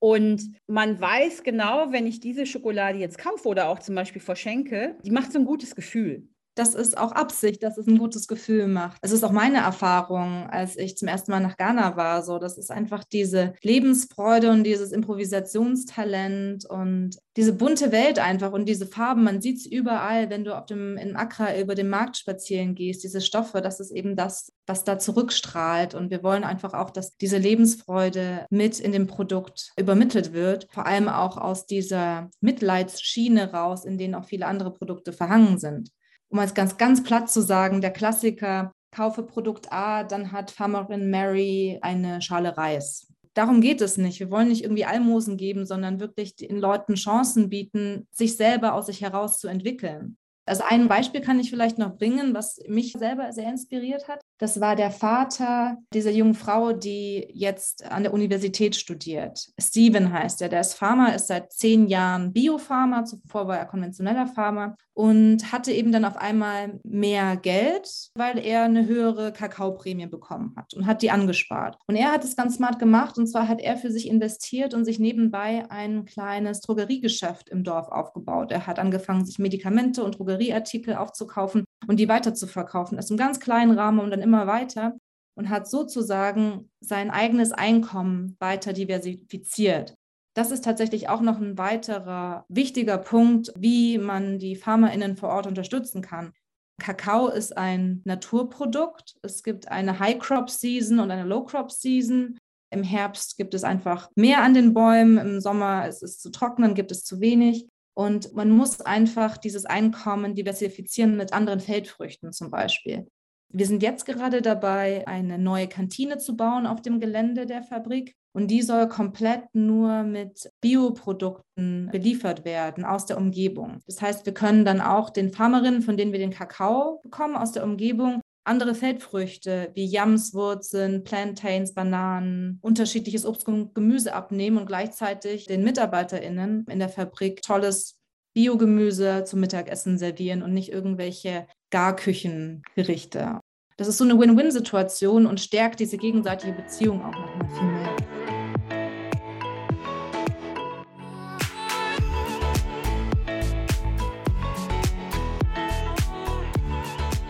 Und 0.00 0.42
man 0.66 1.00
weiß 1.00 1.42
genau, 1.42 1.90
wenn 1.92 2.06
ich 2.06 2.20
diese 2.20 2.46
Schokolade 2.46 2.98
jetzt 2.98 3.18
kaufe 3.18 3.48
oder 3.48 3.68
auch 3.68 3.80
zum 3.80 3.94
Beispiel 3.94 4.22
verschenke, 4.22 4.96
die 5.04 5.10
macht 5.10 5.32
so 5.32 5.38
ein 5.38 5.44
gutes 5.44 5.74
Gefühl 5.74 6.28
das 6.58 6.74
ist 6.74 6.98
auch 6.98 7.12
Absicht, 7.12 7.62
dass 7.62 7.78
es 7.78 7.86
ein 7.86 7.98
gutes 7.98 8.26
Gefühl 8.26 8.66
macht. 8.66 8.98
Es 9.02 9.12
ist 9.12 9.22
auch 9.22 9.30
meine 9.30 9.58
Erfahrung, 9.58 10.48
als 10.50 10.76
ich 10.76 10.96
zum 10.96 11.06
ersten 11.06 11.30
Mal 11.30 11.40
nach 11.40 11.56
Ghana 11.56 11.96
war. 11.96 12.22
So, 12.22 12.38
das 12.38 12.58
ist 12.58 12.70
einfach 12.70 13.04
diese 13.04 13.54
Lebensfreude 13.62 14.50
und 14.50 14.64
dieses 14.64 14.90
Improvisationstalent 14.90 16.64
und 16.64 17.18
diese 17.36 17.52
bunte 17.52 17.92
Welt 17.92 18.18
einfach 18.18 18.52
und 18.52 18.68
diese 18.68 18.86
Farben. 18.86 19.22
Man 19.22 19.40
sieht 19.40 19.58
es 19.58 19.66
überall, 19.66 20.30
wenn 20.30 20.42
du 20.42 20.56
auf 20.56 20.66
dem, 20.66 20.96
in 20.96 21.14
Accra 21.14 21.56
über 21.56 21.76
den 21.76 21.88
Markt 21.88 22.16
spazieren 22.16 22.74
gehst. 22.74 23.04
Diese 23.04 23.20
Stoffe, 23.20 23.60
das 23.60 23.78
ist 23.78 23.92
eben 23.92 24.16
das, 24.16 24.52
was 24.66 24.82
da 24.82 24.98
zurückstrahlt. 24.98 25.94
Und 25.94 26.10
wir 26.10 26.24
wollen 26.24 26.42
einfach 26.42 26.74
auch, 26.74 26.90
dass 26.90 27.16
diese 27.16 27.38
Lebensfreude 27.38 28.46
mit 28.50 28.80
in 28.80 28.90
dem 28.90 29.06
Produkt 29.06 29.72
übermittelt 29.78 30.32
wird. 30.32 30.66
Vor 30.72 30.86
allem 30.86 31.08
auch 31.08 31.36
aus 31.36 31.66
dieser 31.66 32.30
Mitleidsschiene 32.40 33.52
raus, 33.52 33.84
in 33.84 33.96
denen 33.96 34.16
auch 34.16 34.24
viele 34.24 34.46
andere 34.46 34.72
Produkte 34.72 35.12
verhangen 35.12 35.58
sind 35.58 35.92
um 36.28 36.38
es 36.38 36.54
ganz, 36.54 36.76
ganz 36.76 37.02
platt 37.02 37.30
zu 37.30 37.40
sagen, 37.40 37.80
der 37.80 37.92
Klassiker, 37.92 38.72
kaufe 38.90 39.22
Produkt 39.22 39.72
A, 39.72 40.04
dann 40.04 40.32
hat 40.32 40.50
Farmerin 40.50 41.10
Mary 41.10 41.78
eine 41.82 42.22
Schale 42.22 42.56
Reis. 42.56 43.12
Darum 43.34 43.60
geht 43.60 43.80
es 43.80 43.98
nicht. 43.98 44.18
Wir 44.18 44.30
wollen 44.30 44.48
nicht 44.48 44.64
irgendwie 44.64 44.84
Almosen 44.84 45.36
geben, 45.36 45.66
sondern 45.66 46.00
wirklich 46.00 46.34
den 46.34 46.58
Leuten 46.58 46.94
Chancen 46.94 47.48
bieten, 47.50 48.08
sich 48.10 48.36
selber 48.36 48.74
aus 48.74 48.86
sich 48.86 49.00
heraus 49.00 49.38
zu 49.38 49.46
entwickeln. 49.46 50.16
Also 50.48 50.64
ein 50.66 50.88
Beispiel 50.88 51.20
kann 51.20 51.38
ich 51.38 51.50
vielleicht 51.50 51.78
noch 51.78 51.96
bringen, 51.96 52.34
was 52.34 52.58
mich 52.66 52.92
selber 52.92 53.32
sehr 53.32 53.48
inspiriert 53.48 54.08
hat. 54.08 54.20
Das 54.38 54.60
war 54.60 54.76
der 54.76 54.90
Vater 54.90 55.78
dieser 55.92 56.10
jungen 56.10 56.34
Frau, 56.34 56.72
die 56.72 57.28
jetzt 57.32 57.84
an 57.90 58.04
der 58.04 58.14
Universität 58.14 58.76
studiert. 58.76 59.48
Steven 59.60 60.12
heißt 60.12 60.42
er. 60.42 60.48
Der 60.48 60.60
ist 60.60 60.74
Farmer, 60.74 61.14
ist 61.14 61.26
seit 61.26 61.52
zehn 61.52 61.88
Jahren 61.88 62.32
Biofarmer. 62.32 63.04
Zuvor 63.04 63.48
war 63.48 63.58
er 63.58 63.66
konventioneller 63.66 64.26
Farmer 64.26 64.76
und 64.94 65.52
hatte 65.52 65.72
eben 65.72 65.92
dann 65.92 66.04
auf 66.04 66.16
einmal 66.16 66.80
mehr 66.82 67.36
Geld, 67.36 67.88
weil 68.16 68.38
er 68.38 68.64
eine 68.64 68.86
höhere 68.86 69.32
Kakaoprämie 69.32 70.06
bekommen 70.06 70.54
hat 70.56 70.74
und 70.74 70.86
hat 70.86 71.02
die 71.02 71.10
angespart. 71.10 71.76
Und 71.86 71.94
er 71.94 72.12
hat 72.12 72.24
es 72.24 72.36
ganz 72.36 72.56
smart 72.56 72.78
gemacht 72.78 73.16
und 73.18 73.26
zwar 73.26 73.46
hat 73.46 73.60
er 73.60 73.76
für 73.76 73.92
sich 73.92 74.08
investiert 74.08 74.74
und 74.74 74.84
sich 74.84 74.98
nebenbei 74.98 75.64
ein 75.68 76.04
kleines 76.04 76.60
Drogeriegeschäft 76.62 77.48
im 77.48 77.62
Dorf 77.62 77.88
aufgebaut. 77.88 78.50
Er 78.50 78.66
hat 78.66 78.78
angefangen, 78.78 79.24
sich 79.24 79.38
Medikamente 79.38 80.02
und 80.02 80.18
Drogeriegeschäfte 80.18 80.37
Drogerieartikel 80.38 80.94
aufzukaufen 80.94 81.64
und 81.86 81.98
die 81.98 82.08
weiterzuverkaufen. 82.08 82.96
Das 82.96 83.10
im 83.10 83.16
ganz 83.16 83.40
kleinen 83.40 83.78
Rahmen 83.78 84.00
und 84.00 84.10
dann 84.10 84.22
immer 84.22 84.46
weiter 84.46 84.96
und 85.36 85.50
hat 85.50 85.68
sozusagen 85.68 86.70
sein 86.80 87.10
eigenes 87.10 87.52
Einkommen 87.52 88.36
weiter 88.40 88.72
diversifiziert. 88.72 89.94
Das 90.34 90.50
ist 90.50 90.64
tatsächlich 90.64 91.08
auch 91.08 91.20
noch 91.20 91.40
ein 91.40 91.58
weiterer 91.58 92.44
wichtiger 92.48 92.98
Punkt, 92.98 93.52
wie 93.56 93.98
man 93.98 94.38
die 94.38 94.56
FarmerInnen 94.56 95.16
vor 95.16 95.30
Ort 95.30 95.46
unterstützen 95.46 96.02
kann. 96.02 96.32
Kakao 96.80 97.28
ist 97.28 97.56
ein 97.56 98.02
Naturprodukt. 98.04 99.16
Es 99.22 99.42
gibt 99.42 99.68
eine 99.68 99.98
High 99.98 100.18
Crop 100.18 100.48
Season 100.48 101.00
und 101.00 101.10
eine 101.10 101.24
Low 101.24 101.44
Crop 101.44 101.72
Season. 101.72 102.38
Im 102.70 102.84
Herbst 102.84 103.36
gibt 103.36 103.54
es 103.54 103.64
einfach 103.64 104.10
mehr 104.14 104.42
an 104.42 104.54
den 104.54 104.74
Bäumen, 104.74 105.18
im 105.18 105.40
Sommer 105.40 105.88
ist 105.88 106.02
es 106.02 106.18
zu 106.18 106.30
trocken, 106.30 106.74
gibt 106.74 106.92
es 106.92 107.02
zu 107.02 107.20
wenig. 107.20 107.66
Und 107.98 108.32
man 108.32 108.50
muss 108.50 108.80
einfach 108.80 109.38
dieses 109.38 109.66
Einkommen 109.66 110.36
diversifizieren 110.36 111.16
mit 111.16 111.32
anderen 111.32 111.58
Feldfrüchten 111.58 112.32
zum 112.32 112.48
Beispiel. 112.48 113.08
Wir 113.48 113.66
sind 113.66 113.82
jetzt 113.82 114.06
gerade 114.06 114.40
dabei, 114.40 115.04
eine 115.08 115.36
neue 115.36 115.66
Kantine 115.66 116.18
zu 116.18 116.36
bauen 116.36 116.68
auf 116.68 116.80
dem 116.80 117.00
Gelände 117.00 117.44
der 117.44 117.64
Fabrik. 117.64 118.14
Und 118.32 118.52
die 118.52 118.62
soll 118.62 118.88
komplett 118.88 119.52
nur 119.52 120.04
mit 120.04 120.48
Bioprodukten 120.60 121.88
beliefert 121.90 122.44
werden 122.44 122.84
aus 122.84 123.06
der 123.06 123.18
Umgebung. 123.18 123.80
Das 123.86 124.00
heißt, 124.00 124.26
wir 124.26 124.32
können 124.32 124.64
dann 124.64 124.80
auch 124.80 125.10
den 125.10 125.32
Farmerinnen, 125.32 125.82
von 125.82 125.96
denen 125.96 126.12
wir 126.12 126.20
den 126.20 126.30
Kakao 126.30 127.00
bekommen 127.02 127.34
aus 127.34 127.50
der 127.50 127.64
Umgebung, 127.64 128.20
andere 128.48 128.74
Feldfrüchte 128.74 129.70
wie 129.74 129.86
Yamswurzeln, 129.86 131.04
Plantains, 131.04 131.74
Bananen, 131.74 132.58
unterschiedliches 132.62 133.24
Obst 133.24 133.46
und 133.46 133.74
Gemüse 133.74 134.14
abnehmen 134.14 134.58
und 134.58 134.66
gleichzeitig 134.66 135.46
den 135.46 135.62
MitarbeiterInnen 135.62 136.66
in 136.68 136.78
der 136.78 136.88
Fabrik 136.88 137.42
tolles 137.42 137.98
Biogemüse 138.34 139.24
zum 139.24 139.40
Mittagessen 139.40 139.98
servieren 139.98 140.42
und 140.42 140.54
nicht 140.54 140.72
irgendwelche 140.72 141.46
Garküchengerichte. 141.70 143.40
Das 143.76 143.86
ist 143.86 143.98
so 143.98 144.04
eine 144.04 144.18
Win-Win-Situation 144.18 145.26
und 145.26 145.40
stärkt 145.40 145.78
diese 145.78 145.98
gegenseitige 145.98 146.52
Beziehung 146.52 147.02
auch 147.02 147.12
nochmal 147.12 147.48
viel 147.56 147.68
mehr. 147.68 148.07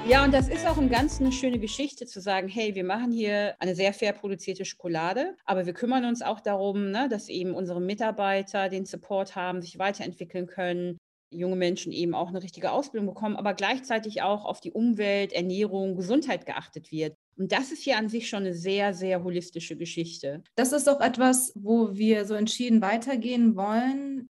Ja, 0.09 0.25
und 0.25 0.33
das 0.33 0.49
ist 0.49 0.67
auch 0.67 0.79
im 0.79 0.88
Ganzen 0.88 1.25
eine 1.25 1.35
schöne 1.35 1.59
Geschichte 1.59 2.07
zu 2.07 2.23
sagen, 2.23 2.49
hey, 2.49 2.75
wir 2.75 2.83
machen 2.83 3.12
hier 3.12 3.55
eine 3.59 3.75
sehr 3.75 3.93
fair 3.93 4.15
produzierte 4.15 4.65
Schokolade, 4.65 5.37
aber 5.45 5.67
wir 5.67 5.75
kümmern 5.75 6.07
uns 6.07 6.23
auch 6.23 6.41
darum, 6.41 6.91
ne, 6.91 7.11
dass 7.11 7.29
eben 7.29 7.53
unsere 7.53 7.83
Mitarbeiter 7.83 8.71
den 8.71 8.87
Support 8.87 9.37
haben, 9.37 9.61
sich 9.61 9.79
weiterentwickeln 9.79 10.47
können, 10.47 10.97
junge 11.31 11.57
Menschen 11.57 11.93
eben 11.93 12.15
auch 12.15 12.29
eine 12.29 12.43
richtige 12.43 12.73
Ausbildung 12.73 13.07
bekommen, 13.07 13.37
aber 13.37 13.53
gleichzeitig 13.53 14.23
auch 14.23 14.47
auf 14.47 14.62
die 14.62 14.73
Umwelt, 14.73 15.35
Ernährung, 15.35 15.95
Gesundheit 15.95 16.47
geachtet 16.47 16.91
wird. 16.91 17.15
Und 17.37 17.53
das 17.53 17.71
ist 17.71 17.83
hier 17.83 17.99
an 17.99 18.09
sich 18.09 18.31
schon 18.31 18.45
eine 18.45 18.55
sehr, 18.55 18.95
sehr 18.95 19.23
holistische 19.23 19.77
Geschichte. 19.77 20.43
Das 20.57 20.73
ist 20.73 20.88
auch 20.88 21.03
etwas, 21.03 21.53
wo 21.55 21.95
wir 21.95 22.25
so 22.25 22.33
entschieden 22.33 22.81
weitergehen 22.81 23.57
wollen. 23.57 24.27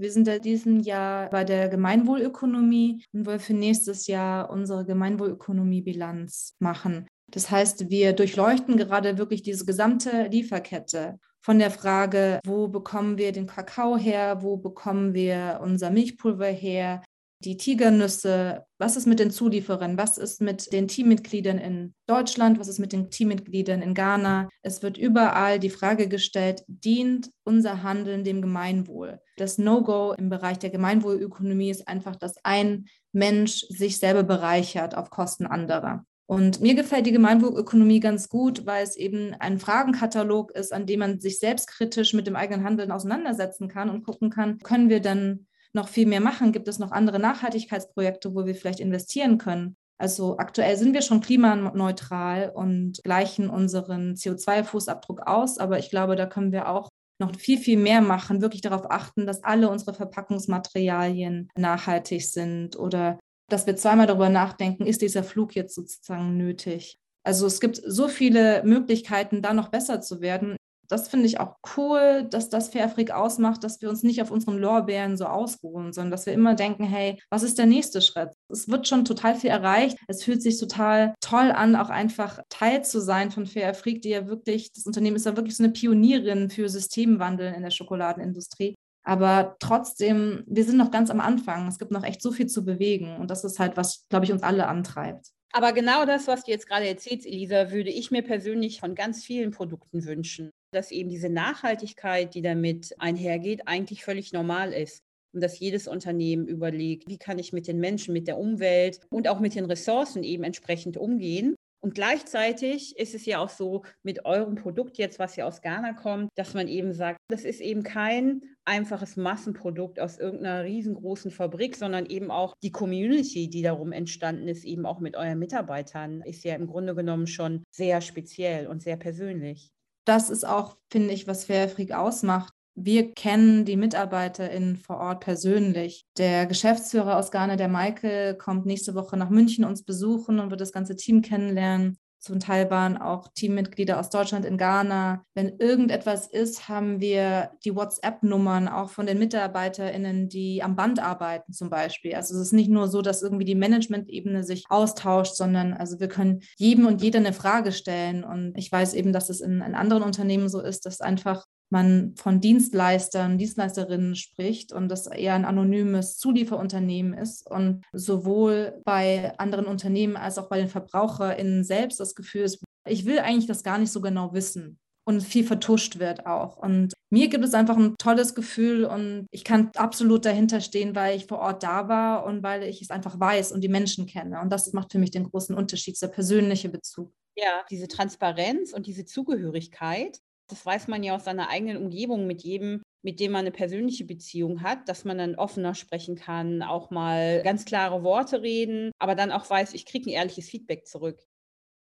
Wir 0.00 0.10
sind 0.10 0.28
in 0.28 0.40
diesem 0.40 0.80
Jahr 0.80 1.28
bei 1.28 1.44
der 1.44 1.68
Gemeinwohlökonomie 1.68 3.04
und 3.12 3.26
wollen 3.26 3.38
für 3.38 3.52
nächstes 3.52 4.06
Jahr 4.06 4.48
unsere 4.48 4.86
Gemeinwohlökonomie-Bilanz 4.86 6.56
machen. 6.58 7.06
Das 7.30 7.50
heißt, 7.50 7.90
wir 7.90 8.14
durchleuchten 8.14 8.78
gerade 8.78 9.18
wirklich 9.18 9.42
diese 9.42 9.66
gesamte 9.66 10.28
Lieferkette 10.30 11.18
von 11.42 11.58
der 11.58 11.70
Frage, 11.70 12.40
wo 12.46 12.68
bekommen 12.68 13.18
wir 13.18 13.32
den 13.32 13.46
Kakao 13.46 13.98
her, 13.98 14.42
wo 14.42 14.56
bekommen 14.56 15.12
wir 15.12 15.60
unser 15.62 15.90
Milchpulver 15.90 16.46
her, 16.46 17.02
die 17.40 17.56
Tigernüsse, 17.56 18.64
was 18.78 18.96
ist 18.96 19.06
mit 19.06 19.18
den 19.18 19.30
Zulieferern, 19.30 19.96
was 19.96 20.18
ist 20.18 20.42
mit 20.42 20.72
den 20.72 20.88
Teammitgliedern 20.88 21.58
in 21.58 21.94
Deutschland, 22.06 22.58
was 22.58 22.68
ist 22.68 22.78
mit 22.78 22.92
den 22.92 23.10
Teammitgliedern 23.10 23.80
in 23.80 23.94
Ghana. 23.94 24.48
Es 24.62 24.82
wird 24.82 24.98
überall 24.98 25.58
die 25.58 25.70
Frage 25.70 26.08
gestellt, 26.08 26.62
dient 26.66 27.30
unser 27.44 27.82
Handeln 27.82 28.24
dem 28.24 28.42
Gemeinwohl? 28.42 29.20
Das 29.36 29.56
No-Go 29.56 30.12
im 30.12 30.28
Bereich 30.28 30.58
der 30.58 30.70
Gemeinwohlökonomie 30.70 31.70
ist 31.70 31.88
einfach, 31.88 32.16
dass 32.16 32.36
ein 32.44 32.86
Mensch 33.12 33.64
sich 33.68 33.98
selber 33.98 34.22
bereichert 34.22 34.94
auf 34.94 35.08
Kosten 35.08 35.46
anderer. 35.46 36.04
Und 36.26 36.60
mir 36.60 36.76
gefällt 36.76 37.06
die 37.06 37.12
Gemeinwohlökonomie 37.12 37.98
ganz 37.98 38.28
gut, 38.28 38.64
weil 38.64 38.84
es 38.84 38.94
eben 38.96 39.34
ein 39.40 39.58
Fragenkatalog 39.58 40.52
ist, 40.52 40.72
an 40.72 40.86
dem 40.86 41.00
man 41.00 41.18
sich 41.18 41.40
selbstkritisch 41.40 42.12
mit 42.12 42.28
dem 42.28 42.36
eigenen 42.36 42.64
Handeln 42.64 42.92
auseinandersetzen 42.92 43.66
kann 43.66 43.90
und 43.90 44.04
gucken 44.04 44.30
kann, 44.30 44.58
können 44.58 44.90
wir 44.90 45.00
dann 45.00 45.48
noch 45.72 45.88
viel 45.88 46.06
mehr 46.06 46.20
machen? 46.20 46.52
Gibt 46.52 46.68
es 46.68 46.78
noch 46.78 46.92
andere 46.92 47.18
Nachhaltigkeitsprojekte, 47.18 48.34
wo 48.34 48.46
wir 48.46 48.54
vielleicht 48.54 48.80
investieren 48.80 49.38
können? 49.38 49.76
Also 49.98 50.38
aktuell 50.38 50.76
sind 50.76 50.94
wir 50.94 51.02
schon 51.02 51.20
klimaneutral 51.20 52.50
und 52.54 53.02
gleichen 53.04 53.50
unseren 53.50 54.14
CO2-Fußabdruck 54.14 55.20
aus, 55.26 55.58
aber 55.58 55.78
ich 55.78 55.90
glaube, 55.90 56.16
da 56.16 56.24
können 56.24 56.52
wir 56.52 56.68
auch 56.68 56.88
noch 57.20 57.36
viel, 57.36 57.58
viel 57.58 57.76
mehr 57.76 58.00
machen, 58.00 58.40
wirklich 58.40 58.62
darauf 58.62 58.90
achten, 58.90 59.26
dass 59.26 59.44
alle 59.44 59.68
unsere 59.68 59.92
Verpackungsmaterialien 59.92 61.50
nachhaltig 61.54 62.26
sind 62.26 62.76
oder 62.76 63.18
dass 63.50 63.66
wir 63.66 63.76
zweimal 63.76 64.06
darüber 64.06 64.30
nachdenken, 64.30 64.86
ist 64.86 65.02
dieser 65.02 65.22
Flug 65.22 65.54
jetzt 65.54 65.74
sozusagen 65.74 66.36
nötig. 66.38 66.96
Also 67.22 67.46
es 67.46 67.60
gibt 67.60 67.82
so 67.84 68.08
viele 68.08 68.62
Möglichkeiten, 68.64 69.42
da 69.42 69.52
noch 69.52 69.68
besser 69.68 70.00
zu 70.00 70.22
werden 70.22 70.56
das 70.90 71.08
finde 71.08 71.26
ich 71.26 71.38
auch 71.38 71.56
cool, 71.76 72.26
dass 72.28 72.48
das 72.48 72.70
Fairfreak 72.70 73.12
ausmacht, 73.12 73.62
dass 73.62 73.80
wir 73.80 73.88
uns 73.88 74.02
nicht 74.02 74.20
auf 74.20 74.32
unseren 74.32 74.58
Lorbeeren 74.58 75.16
so 75.16 75.26
ausruhen, 75.26 75.92
sondern 75.92 76.10
dass 76.10 76.26
wir 76.26 76.32
immer 76.32 76.54
denken, 76.54 76.82
hey, 76.82 77.16
was 77.30 77.44
ist 77.44 77.58
der 77.58 77.66
nächste 77.66 78.02
Schritt? 78.02 78.30
Es 78.48 78.68
wird 78.68 78.88
schon 78.88 79.04
total 79.04 79.36
viel 79.36 79.50
erreicht. 79.50 79.96
Es 80.08 80.24
fühlt 80.24 80.42
sich 80.42 80.58
total 80.58 81.14
toll 81.20 81.52
an, 81.52 81.76
auch 81.76 81.90
einfach 81.90 82.40
Teil 82.48 82.84
zu 82.84 83.00
sein 83.00 83.30
von 83.30 83.46
Fairfreak, 83.46 84.02
die 84.02 84.08
ja 84.08 84.26
wirklich, 84.26 84.72
das 84.72 84.84
Unternehmen 84.84 85.14
ist 85.14 85.26
ja 85.26 85.36
wirklich 85.36 85.56
so 85.56 85.62
eine 85.62 85.72
Pionierin 85.72 86.50
für 86.50 86.68
Systemwandel 86.68 87.54
in 87.54 87.62
der 87.62 87.70
Schokoladenindustrie. 87.70 88.74
Aber 89.04 89.56
trotzdem, 89.60 90.42
wir 90.46 90.64
sind 90.64 90.76
noch 90.76 90.90
ganz 90.90 91.08
am 91.10 91.20
Anfang. 91.20 91.68
Es 91.68 91.78
gibt 91.78 91.92
noch 91.92 92.04
echt 92.04 92.20
so 92.20 92.32
viel 92.32 92.48
zu 92.48 92.64
bewegen. 92.64 93.16
Und 93.16 93.30
das 93.30 93.44
ist 93.44 93.60
halt, 93.60 93.76
was, 93.76 94.06
glaube 94.08 94.24
ich, 94.24 94.32
uns 94.32 94.42
alle 94.42 94.66
antreibt. 94.66 95.28
Aber 95.52 95.72
genau 95.72 96.04
das, 96.04 96.26
was 96.26 96.44
du 96.44 96.50
jetzt 96.50 96.68
gerade 96.68 96.86
erzählst, 96.86 97.26
Elisa, 97.26 97.70
würde 97.70 97.90
ich 97.90 98.10
mir 98.10 98.22
persönlich 98.22 98.80
von 98.80 98.94
ganz 98.94 99.24
vielen 99.24 99.52
Produkten 99.52 100.04
wünschen 100.04 100.50
dass 100.72 100.90
eben 100.90 101.08
diese 101.08 101.28
Nachhaltigkeit, 101.28 102.34
die 102.34 102.42
damit 102.42 102.94
einhergeht, 102.98 103.62
eigentlich 103.66 104.04
völlig 104.04 104.32
normal 104.32 104.72
ist. 104.72 105.02
Und 105.32 105.42
dass 105.42 105.60
jedes 105.60 105.86
Unternehmen 105.86 106.48
überlegt, 106.48 107.08
wie 107.08 107.18
kann 107.18 107.38
ich 107.38 107.52
mit 107.52 107.68
den 107.68 107.78
Menschen, 107.78 108.12
mit 108.12 108.26
der 108.26 108.38
Umwelt 108.38 109.00
und 109.10 109.28
auch 109.28 109.38
mit 109.38 109.54
den 109.54 109.64
Ressourcen 109.66 110.24
eben 110.24 110.42
entsprechend 110.42 110.96
umgehen. 110.96 111.54
Und 111.82 111.94
gleichzeitig 111.94 112.98
ist 112.98 113.14
es 113.14 113.24
ja 113.24 113.38
auch 113.38 113.48
so 113.48 113.84
mit 114.02 114.26
eurem 114.26 114.54
Produkt 114.54 114.98
jetzt, 114.98 115.18
was 115.18 115.36
ja 115.36 115.46
aus 115.46 115.62
Ghana 115.62 115.94
kommt, 115.94 116.28
dass 116.34 116.52
man 116.52 116.68
eben 116.68 116.92
sagt, 116.92 117.18
das 117.28 117.44
ist 117.44 117.60
eben 117.60 117.82
kein 117.82 118.42
einfaches 118.66 119.16
Massenprodukt 119.16 119.98
aus 119.98 120.18
irgendeiner 120.18 120.64
riesengroßen 120.64 121.30
Fabrik, 121.30 121.76
sondern 121.76 122.04
eben 122.06 122.30
auch 122.30 122.52
die 122.62 122.72
Community, 122.72 123.48
die 123.48 123.62
darum 123.62 123.92
entstanden 123.92 124.46
ist, 124.46 124.64
eben 124.64 124.84
auch 124.84 125.00
mit 125.00 125.16
euren 125.16 125.38
Mitarbeitern, 125.38 126.20
ist 126.22 126.44
ja 126.44 126.54
im 126.54 126.66
Grunde 126.66 126.94
genommen 126.94 127.26
schon 127.26 127.62
sehr 127.70 128.02
speziell 128.02 128.66
und 128.66 128.82
sehr 128.82 128.96
persönlich 128.96 129.70
das 130.04 130.30
ist 130.30 130.46
auch, 130.46 130.76
finde 130.90 131.12
ich, 131.14 131.26
was 131.26 131.44
Fairfreak 131.44 131.92
ausmacht. 131.92 132.52
Wir 132.74 133.12
kennen 133.12 133.64
die 133.64 133.76
MitarbeiterInnen 133.76 134.76
vor 134.76 134.98
Ort 134.98 135.20
persönlich. 135.20 136.06
Der 136.16 136.46
Geschäftsführer 136.46 137.18
aus 137.18 137.30
Ghana, 137.30 137.56
der 137.56 137.68
Michael, 137.68 138.36
kommt 138.36 138.64
nächste 138.64 138.94
Woche 138.94 139.16
nach 139.16 139.28
München 139.28 139.64
uns 139.64 139.82
besuchen 139.82 140.38
und 140.38 140.50
wird 140.50 140.60
das 140.60 140.72
ganze 140.72 140.96
Team 140.96 141.20
kennenlernen. 141.20 141.98
Zum 142.20 142.38
Teil 142.38 142.70
waren 142.70 142.98
auch 142.98 143.28
Teammitglieder 143.34 143.98
aus 143.98 144.10
Deutschland 144.10 144.44
in 144.44 144.58
Ghana. 144.58 145.24
Wenn 145.34 145.56
irgendetwas 145.58 146.26
ist, 146.26 146.68
haben 146.68 147.00
wir 147.00 147.52
die 147.64 147.74
WhatsApp-Nummern 147.74 148.68
auch 148.68 148.90
von 148.90 149.06
den 149.06 149.18
MitarbeiterInnen, 149.18 150.28
die 150.28 150.62
am 150.62 150.76
Band 150.76 151.00
arbeiten 151.00 151.54
zum 151.54 151.70
Beispiel. 151.70 152.14
Also 152.14 152.34
es 152.34 152.42
ist 152.42 152.52
nicht 152.52 152.68
nur 152.68 152.88
so, 152.88 153.00
dass 153.00 153.22
irgendwie 153.22 153.46
die 153.46 153.54
Management-Ebene 153.54 154.44
sich 154.44 154.66
austauscht, 154.68 155.34
sondern 155.34 155.72
also 155.72 155.98
wir 155.98 156.08
können 156.08 156.42
jedem 156.56 156.84
und 156.86 157.00
jeder 157.00 157.20
eine 157.20 157.32
Frage 157.32 157.72
stellen. 157.72 158.22
Und 158.22 158.52
ich 158.56 158.70
weiß 158.70 158.92
eben, 158.92 159.14
dass 159.14 159.30
es 159.30 159.40
in, 159.40 159.62
in 159.62 159.74
anderen 159.74 160.02
Unternehmen 160.02 160.50
so 160.50 160.60
ist, 160.60 160.84
dass 160.84 161.00
einfach 161.00 161.46
man 161.70 162.14
von 162.16 162.40
Dienstleistern, 162.40 163.38
Dienstleisterinnen 163.38 164.16
spricht 164.16 164.72
und 164.72 164.88
das 164.88 165.06
eher 165.06 165.34
ein 165.34 165.44
anonymes 165.44 166.18
Zulieferunternehmen 166.18 167.14
ist 167.14 167.48
und 167.50 167.84
sowohl 167.92 168.80
bei 168.84 169.32
anderen 169.38 169.66
Unternehmen 169.66 170.16
als 170.16 170.38
auch 170.38 170.48
bei 170.48 170.58
den 170.58 170.68
VerbraucherInnen 170.68 171.64
selbst 171.64 172.00
das 172.00 172.14
Gefühl 172.14 172.42
ist, 172.42 172.62
ich 172.86 173.04
will 173.04 173.18
eigentlich 173.20 173.46
das 173.46 173.62
gar 173.62 173.78
nicht 173.78 173.92
so 173.92 174.00
genau 174.00 174.32
wissen 174.32 174.78
und 175.04 175.22
viel 175.22 175.44
vertuscht 175.44 175.98
wird 175.98 176.26
auch. 176.26 176.56
Und 176.56 176.92
mir 177.10 177.28
gibt 177.28 177.44
es 177.44 177.54
einfach 177.54 177.76
ein 177.76 177.96
tolles 177.98 178.34
Gefühl 178.34 178.84
und 178.84 179.26
ich 179.30 179.44
kann 179.44 179.70
absolut 179.76 180.24
dahinter 180.24 180.60
stehen, 180.60 180.94
weil 180.94 181.16
ich 181.16 181.26
vor 181.26 181.38
Ort 181.38 181.62
da 181.62 181.88
war 181.88 182.24
und 182.24 182.42
weil 182.42 182.62
ich 182.62 182.80
es 182.80 182.90
einfach 182.90 183.18
weiß 183.18 183.52
und 183.52 183.62
die 183.62 183.68
Menschen 183.68 184.06
kenne. 184.06 184.40
Und 184.40 184.50
das 184.50 184.72
macht 184.72 184.92
für 184.92 184.98
mich 184.98 185.10
den 185.10 185.24
großen 185.24 185.54
Unterschied, 185.56 186.00
der 186.00 186.08
persönliche 186.08 186.68
Bezug. 186.68 187.12
Ja, 187.36 187.64
diese 187.70 187.88
Transparenz 187.88 188.72
und 188.72 188.86
diese 188.86 189.04
Zugehörigkeit, 189.04 190.18
das 190.50 190.64
weiß 190.64 190.88
man 190.88 191.02
ja 191.02 191.14
aus 191.14 191.24
seiner 191.24 191.48
eigenen 191.48 191.76
Umgebung 191.76 192.26
mit 192.26 192.42
jedem, 192.42 192.82
mit 193.02 193.20
dem 193.20 193.32
man 193.32 193.40
eine 193.40 193.50
persönliche 193.50 194.04
Beziehung 194.04 194.62
hat, 194.62 194.88
dass 194.88 195.04
man 195.04 195.18
dann 195.18 195.36
offener 195.36 195.74
sprechen 195.74 196.16
kann, 196.16 196.62
auch 196.62 196.90
mal 196.90 197.42
ganz 197.42 197.64
klare 197.64 198.02
Worte 198.02 198.42
reden, 198.42 198.90
aber 198.98 199.14
dann 199.14 199.32
auch 199.32 199.48
weiß, 199.48 199.74
ich 199.74 199.86
kriege 199.86 200.10
ein 200.10 200.14
ehrliches 200.14 200.48
Feedback 200.48 200.86
zurück. 200.86 201.18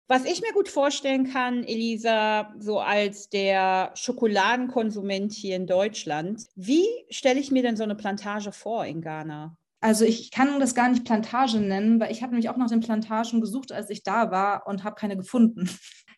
Was 0.09 0.23
ich 0.23 0.41
mir 0.41 0.53
gut 0.53 0.69
vorstellen 0.69 1.29
kann, 1.29 1.65
Elisa, 1.65 2.53
so 2.59 2.79
als 2.79 3.27
der 3.29 3.91
Schokoladenkonsument 3.95 5.33
hier 5.33 5.57
in 5.57 5.67
Deutschland, 5.67 6.45
wie 6.55 6.85
stelle 7.09 7.41
ich 7.41 7.51
mir 7.51 7.61
denn 7.61 7.75
so 7.75 7.83
eine 7.83 7.95
Plantage 7.95 8.53
vor 8.53 8.85
in 8.85 9.01
Ghana? 9.01 9.57
Also 9.81 10.05
ich 10.05 10.31
kann 10.31 10.59
das 10.61 10.75
gar 10.75 10.89
nicht 10.89 11.03
Plantage 11.03 11.59
nennen, 11.59 11.99
weil 11.99 12.11
ich 12.11 12.21
habe 12.23 12.31
nämlich 12.31 12.49
auch 12.49 12.57
nach 12.57 12.69
den 12.69 12.79
Plantagen 12.79 13.41
gesucht, 13.41 13.71
als 13.71 13.89
ich 13.89 14.03
da 14.03 14.31
war 14.31 14.65
und 14.65 14.83
habe 14.83 14.95
keine 14.95 15.17
gefunden. 15.17 15.69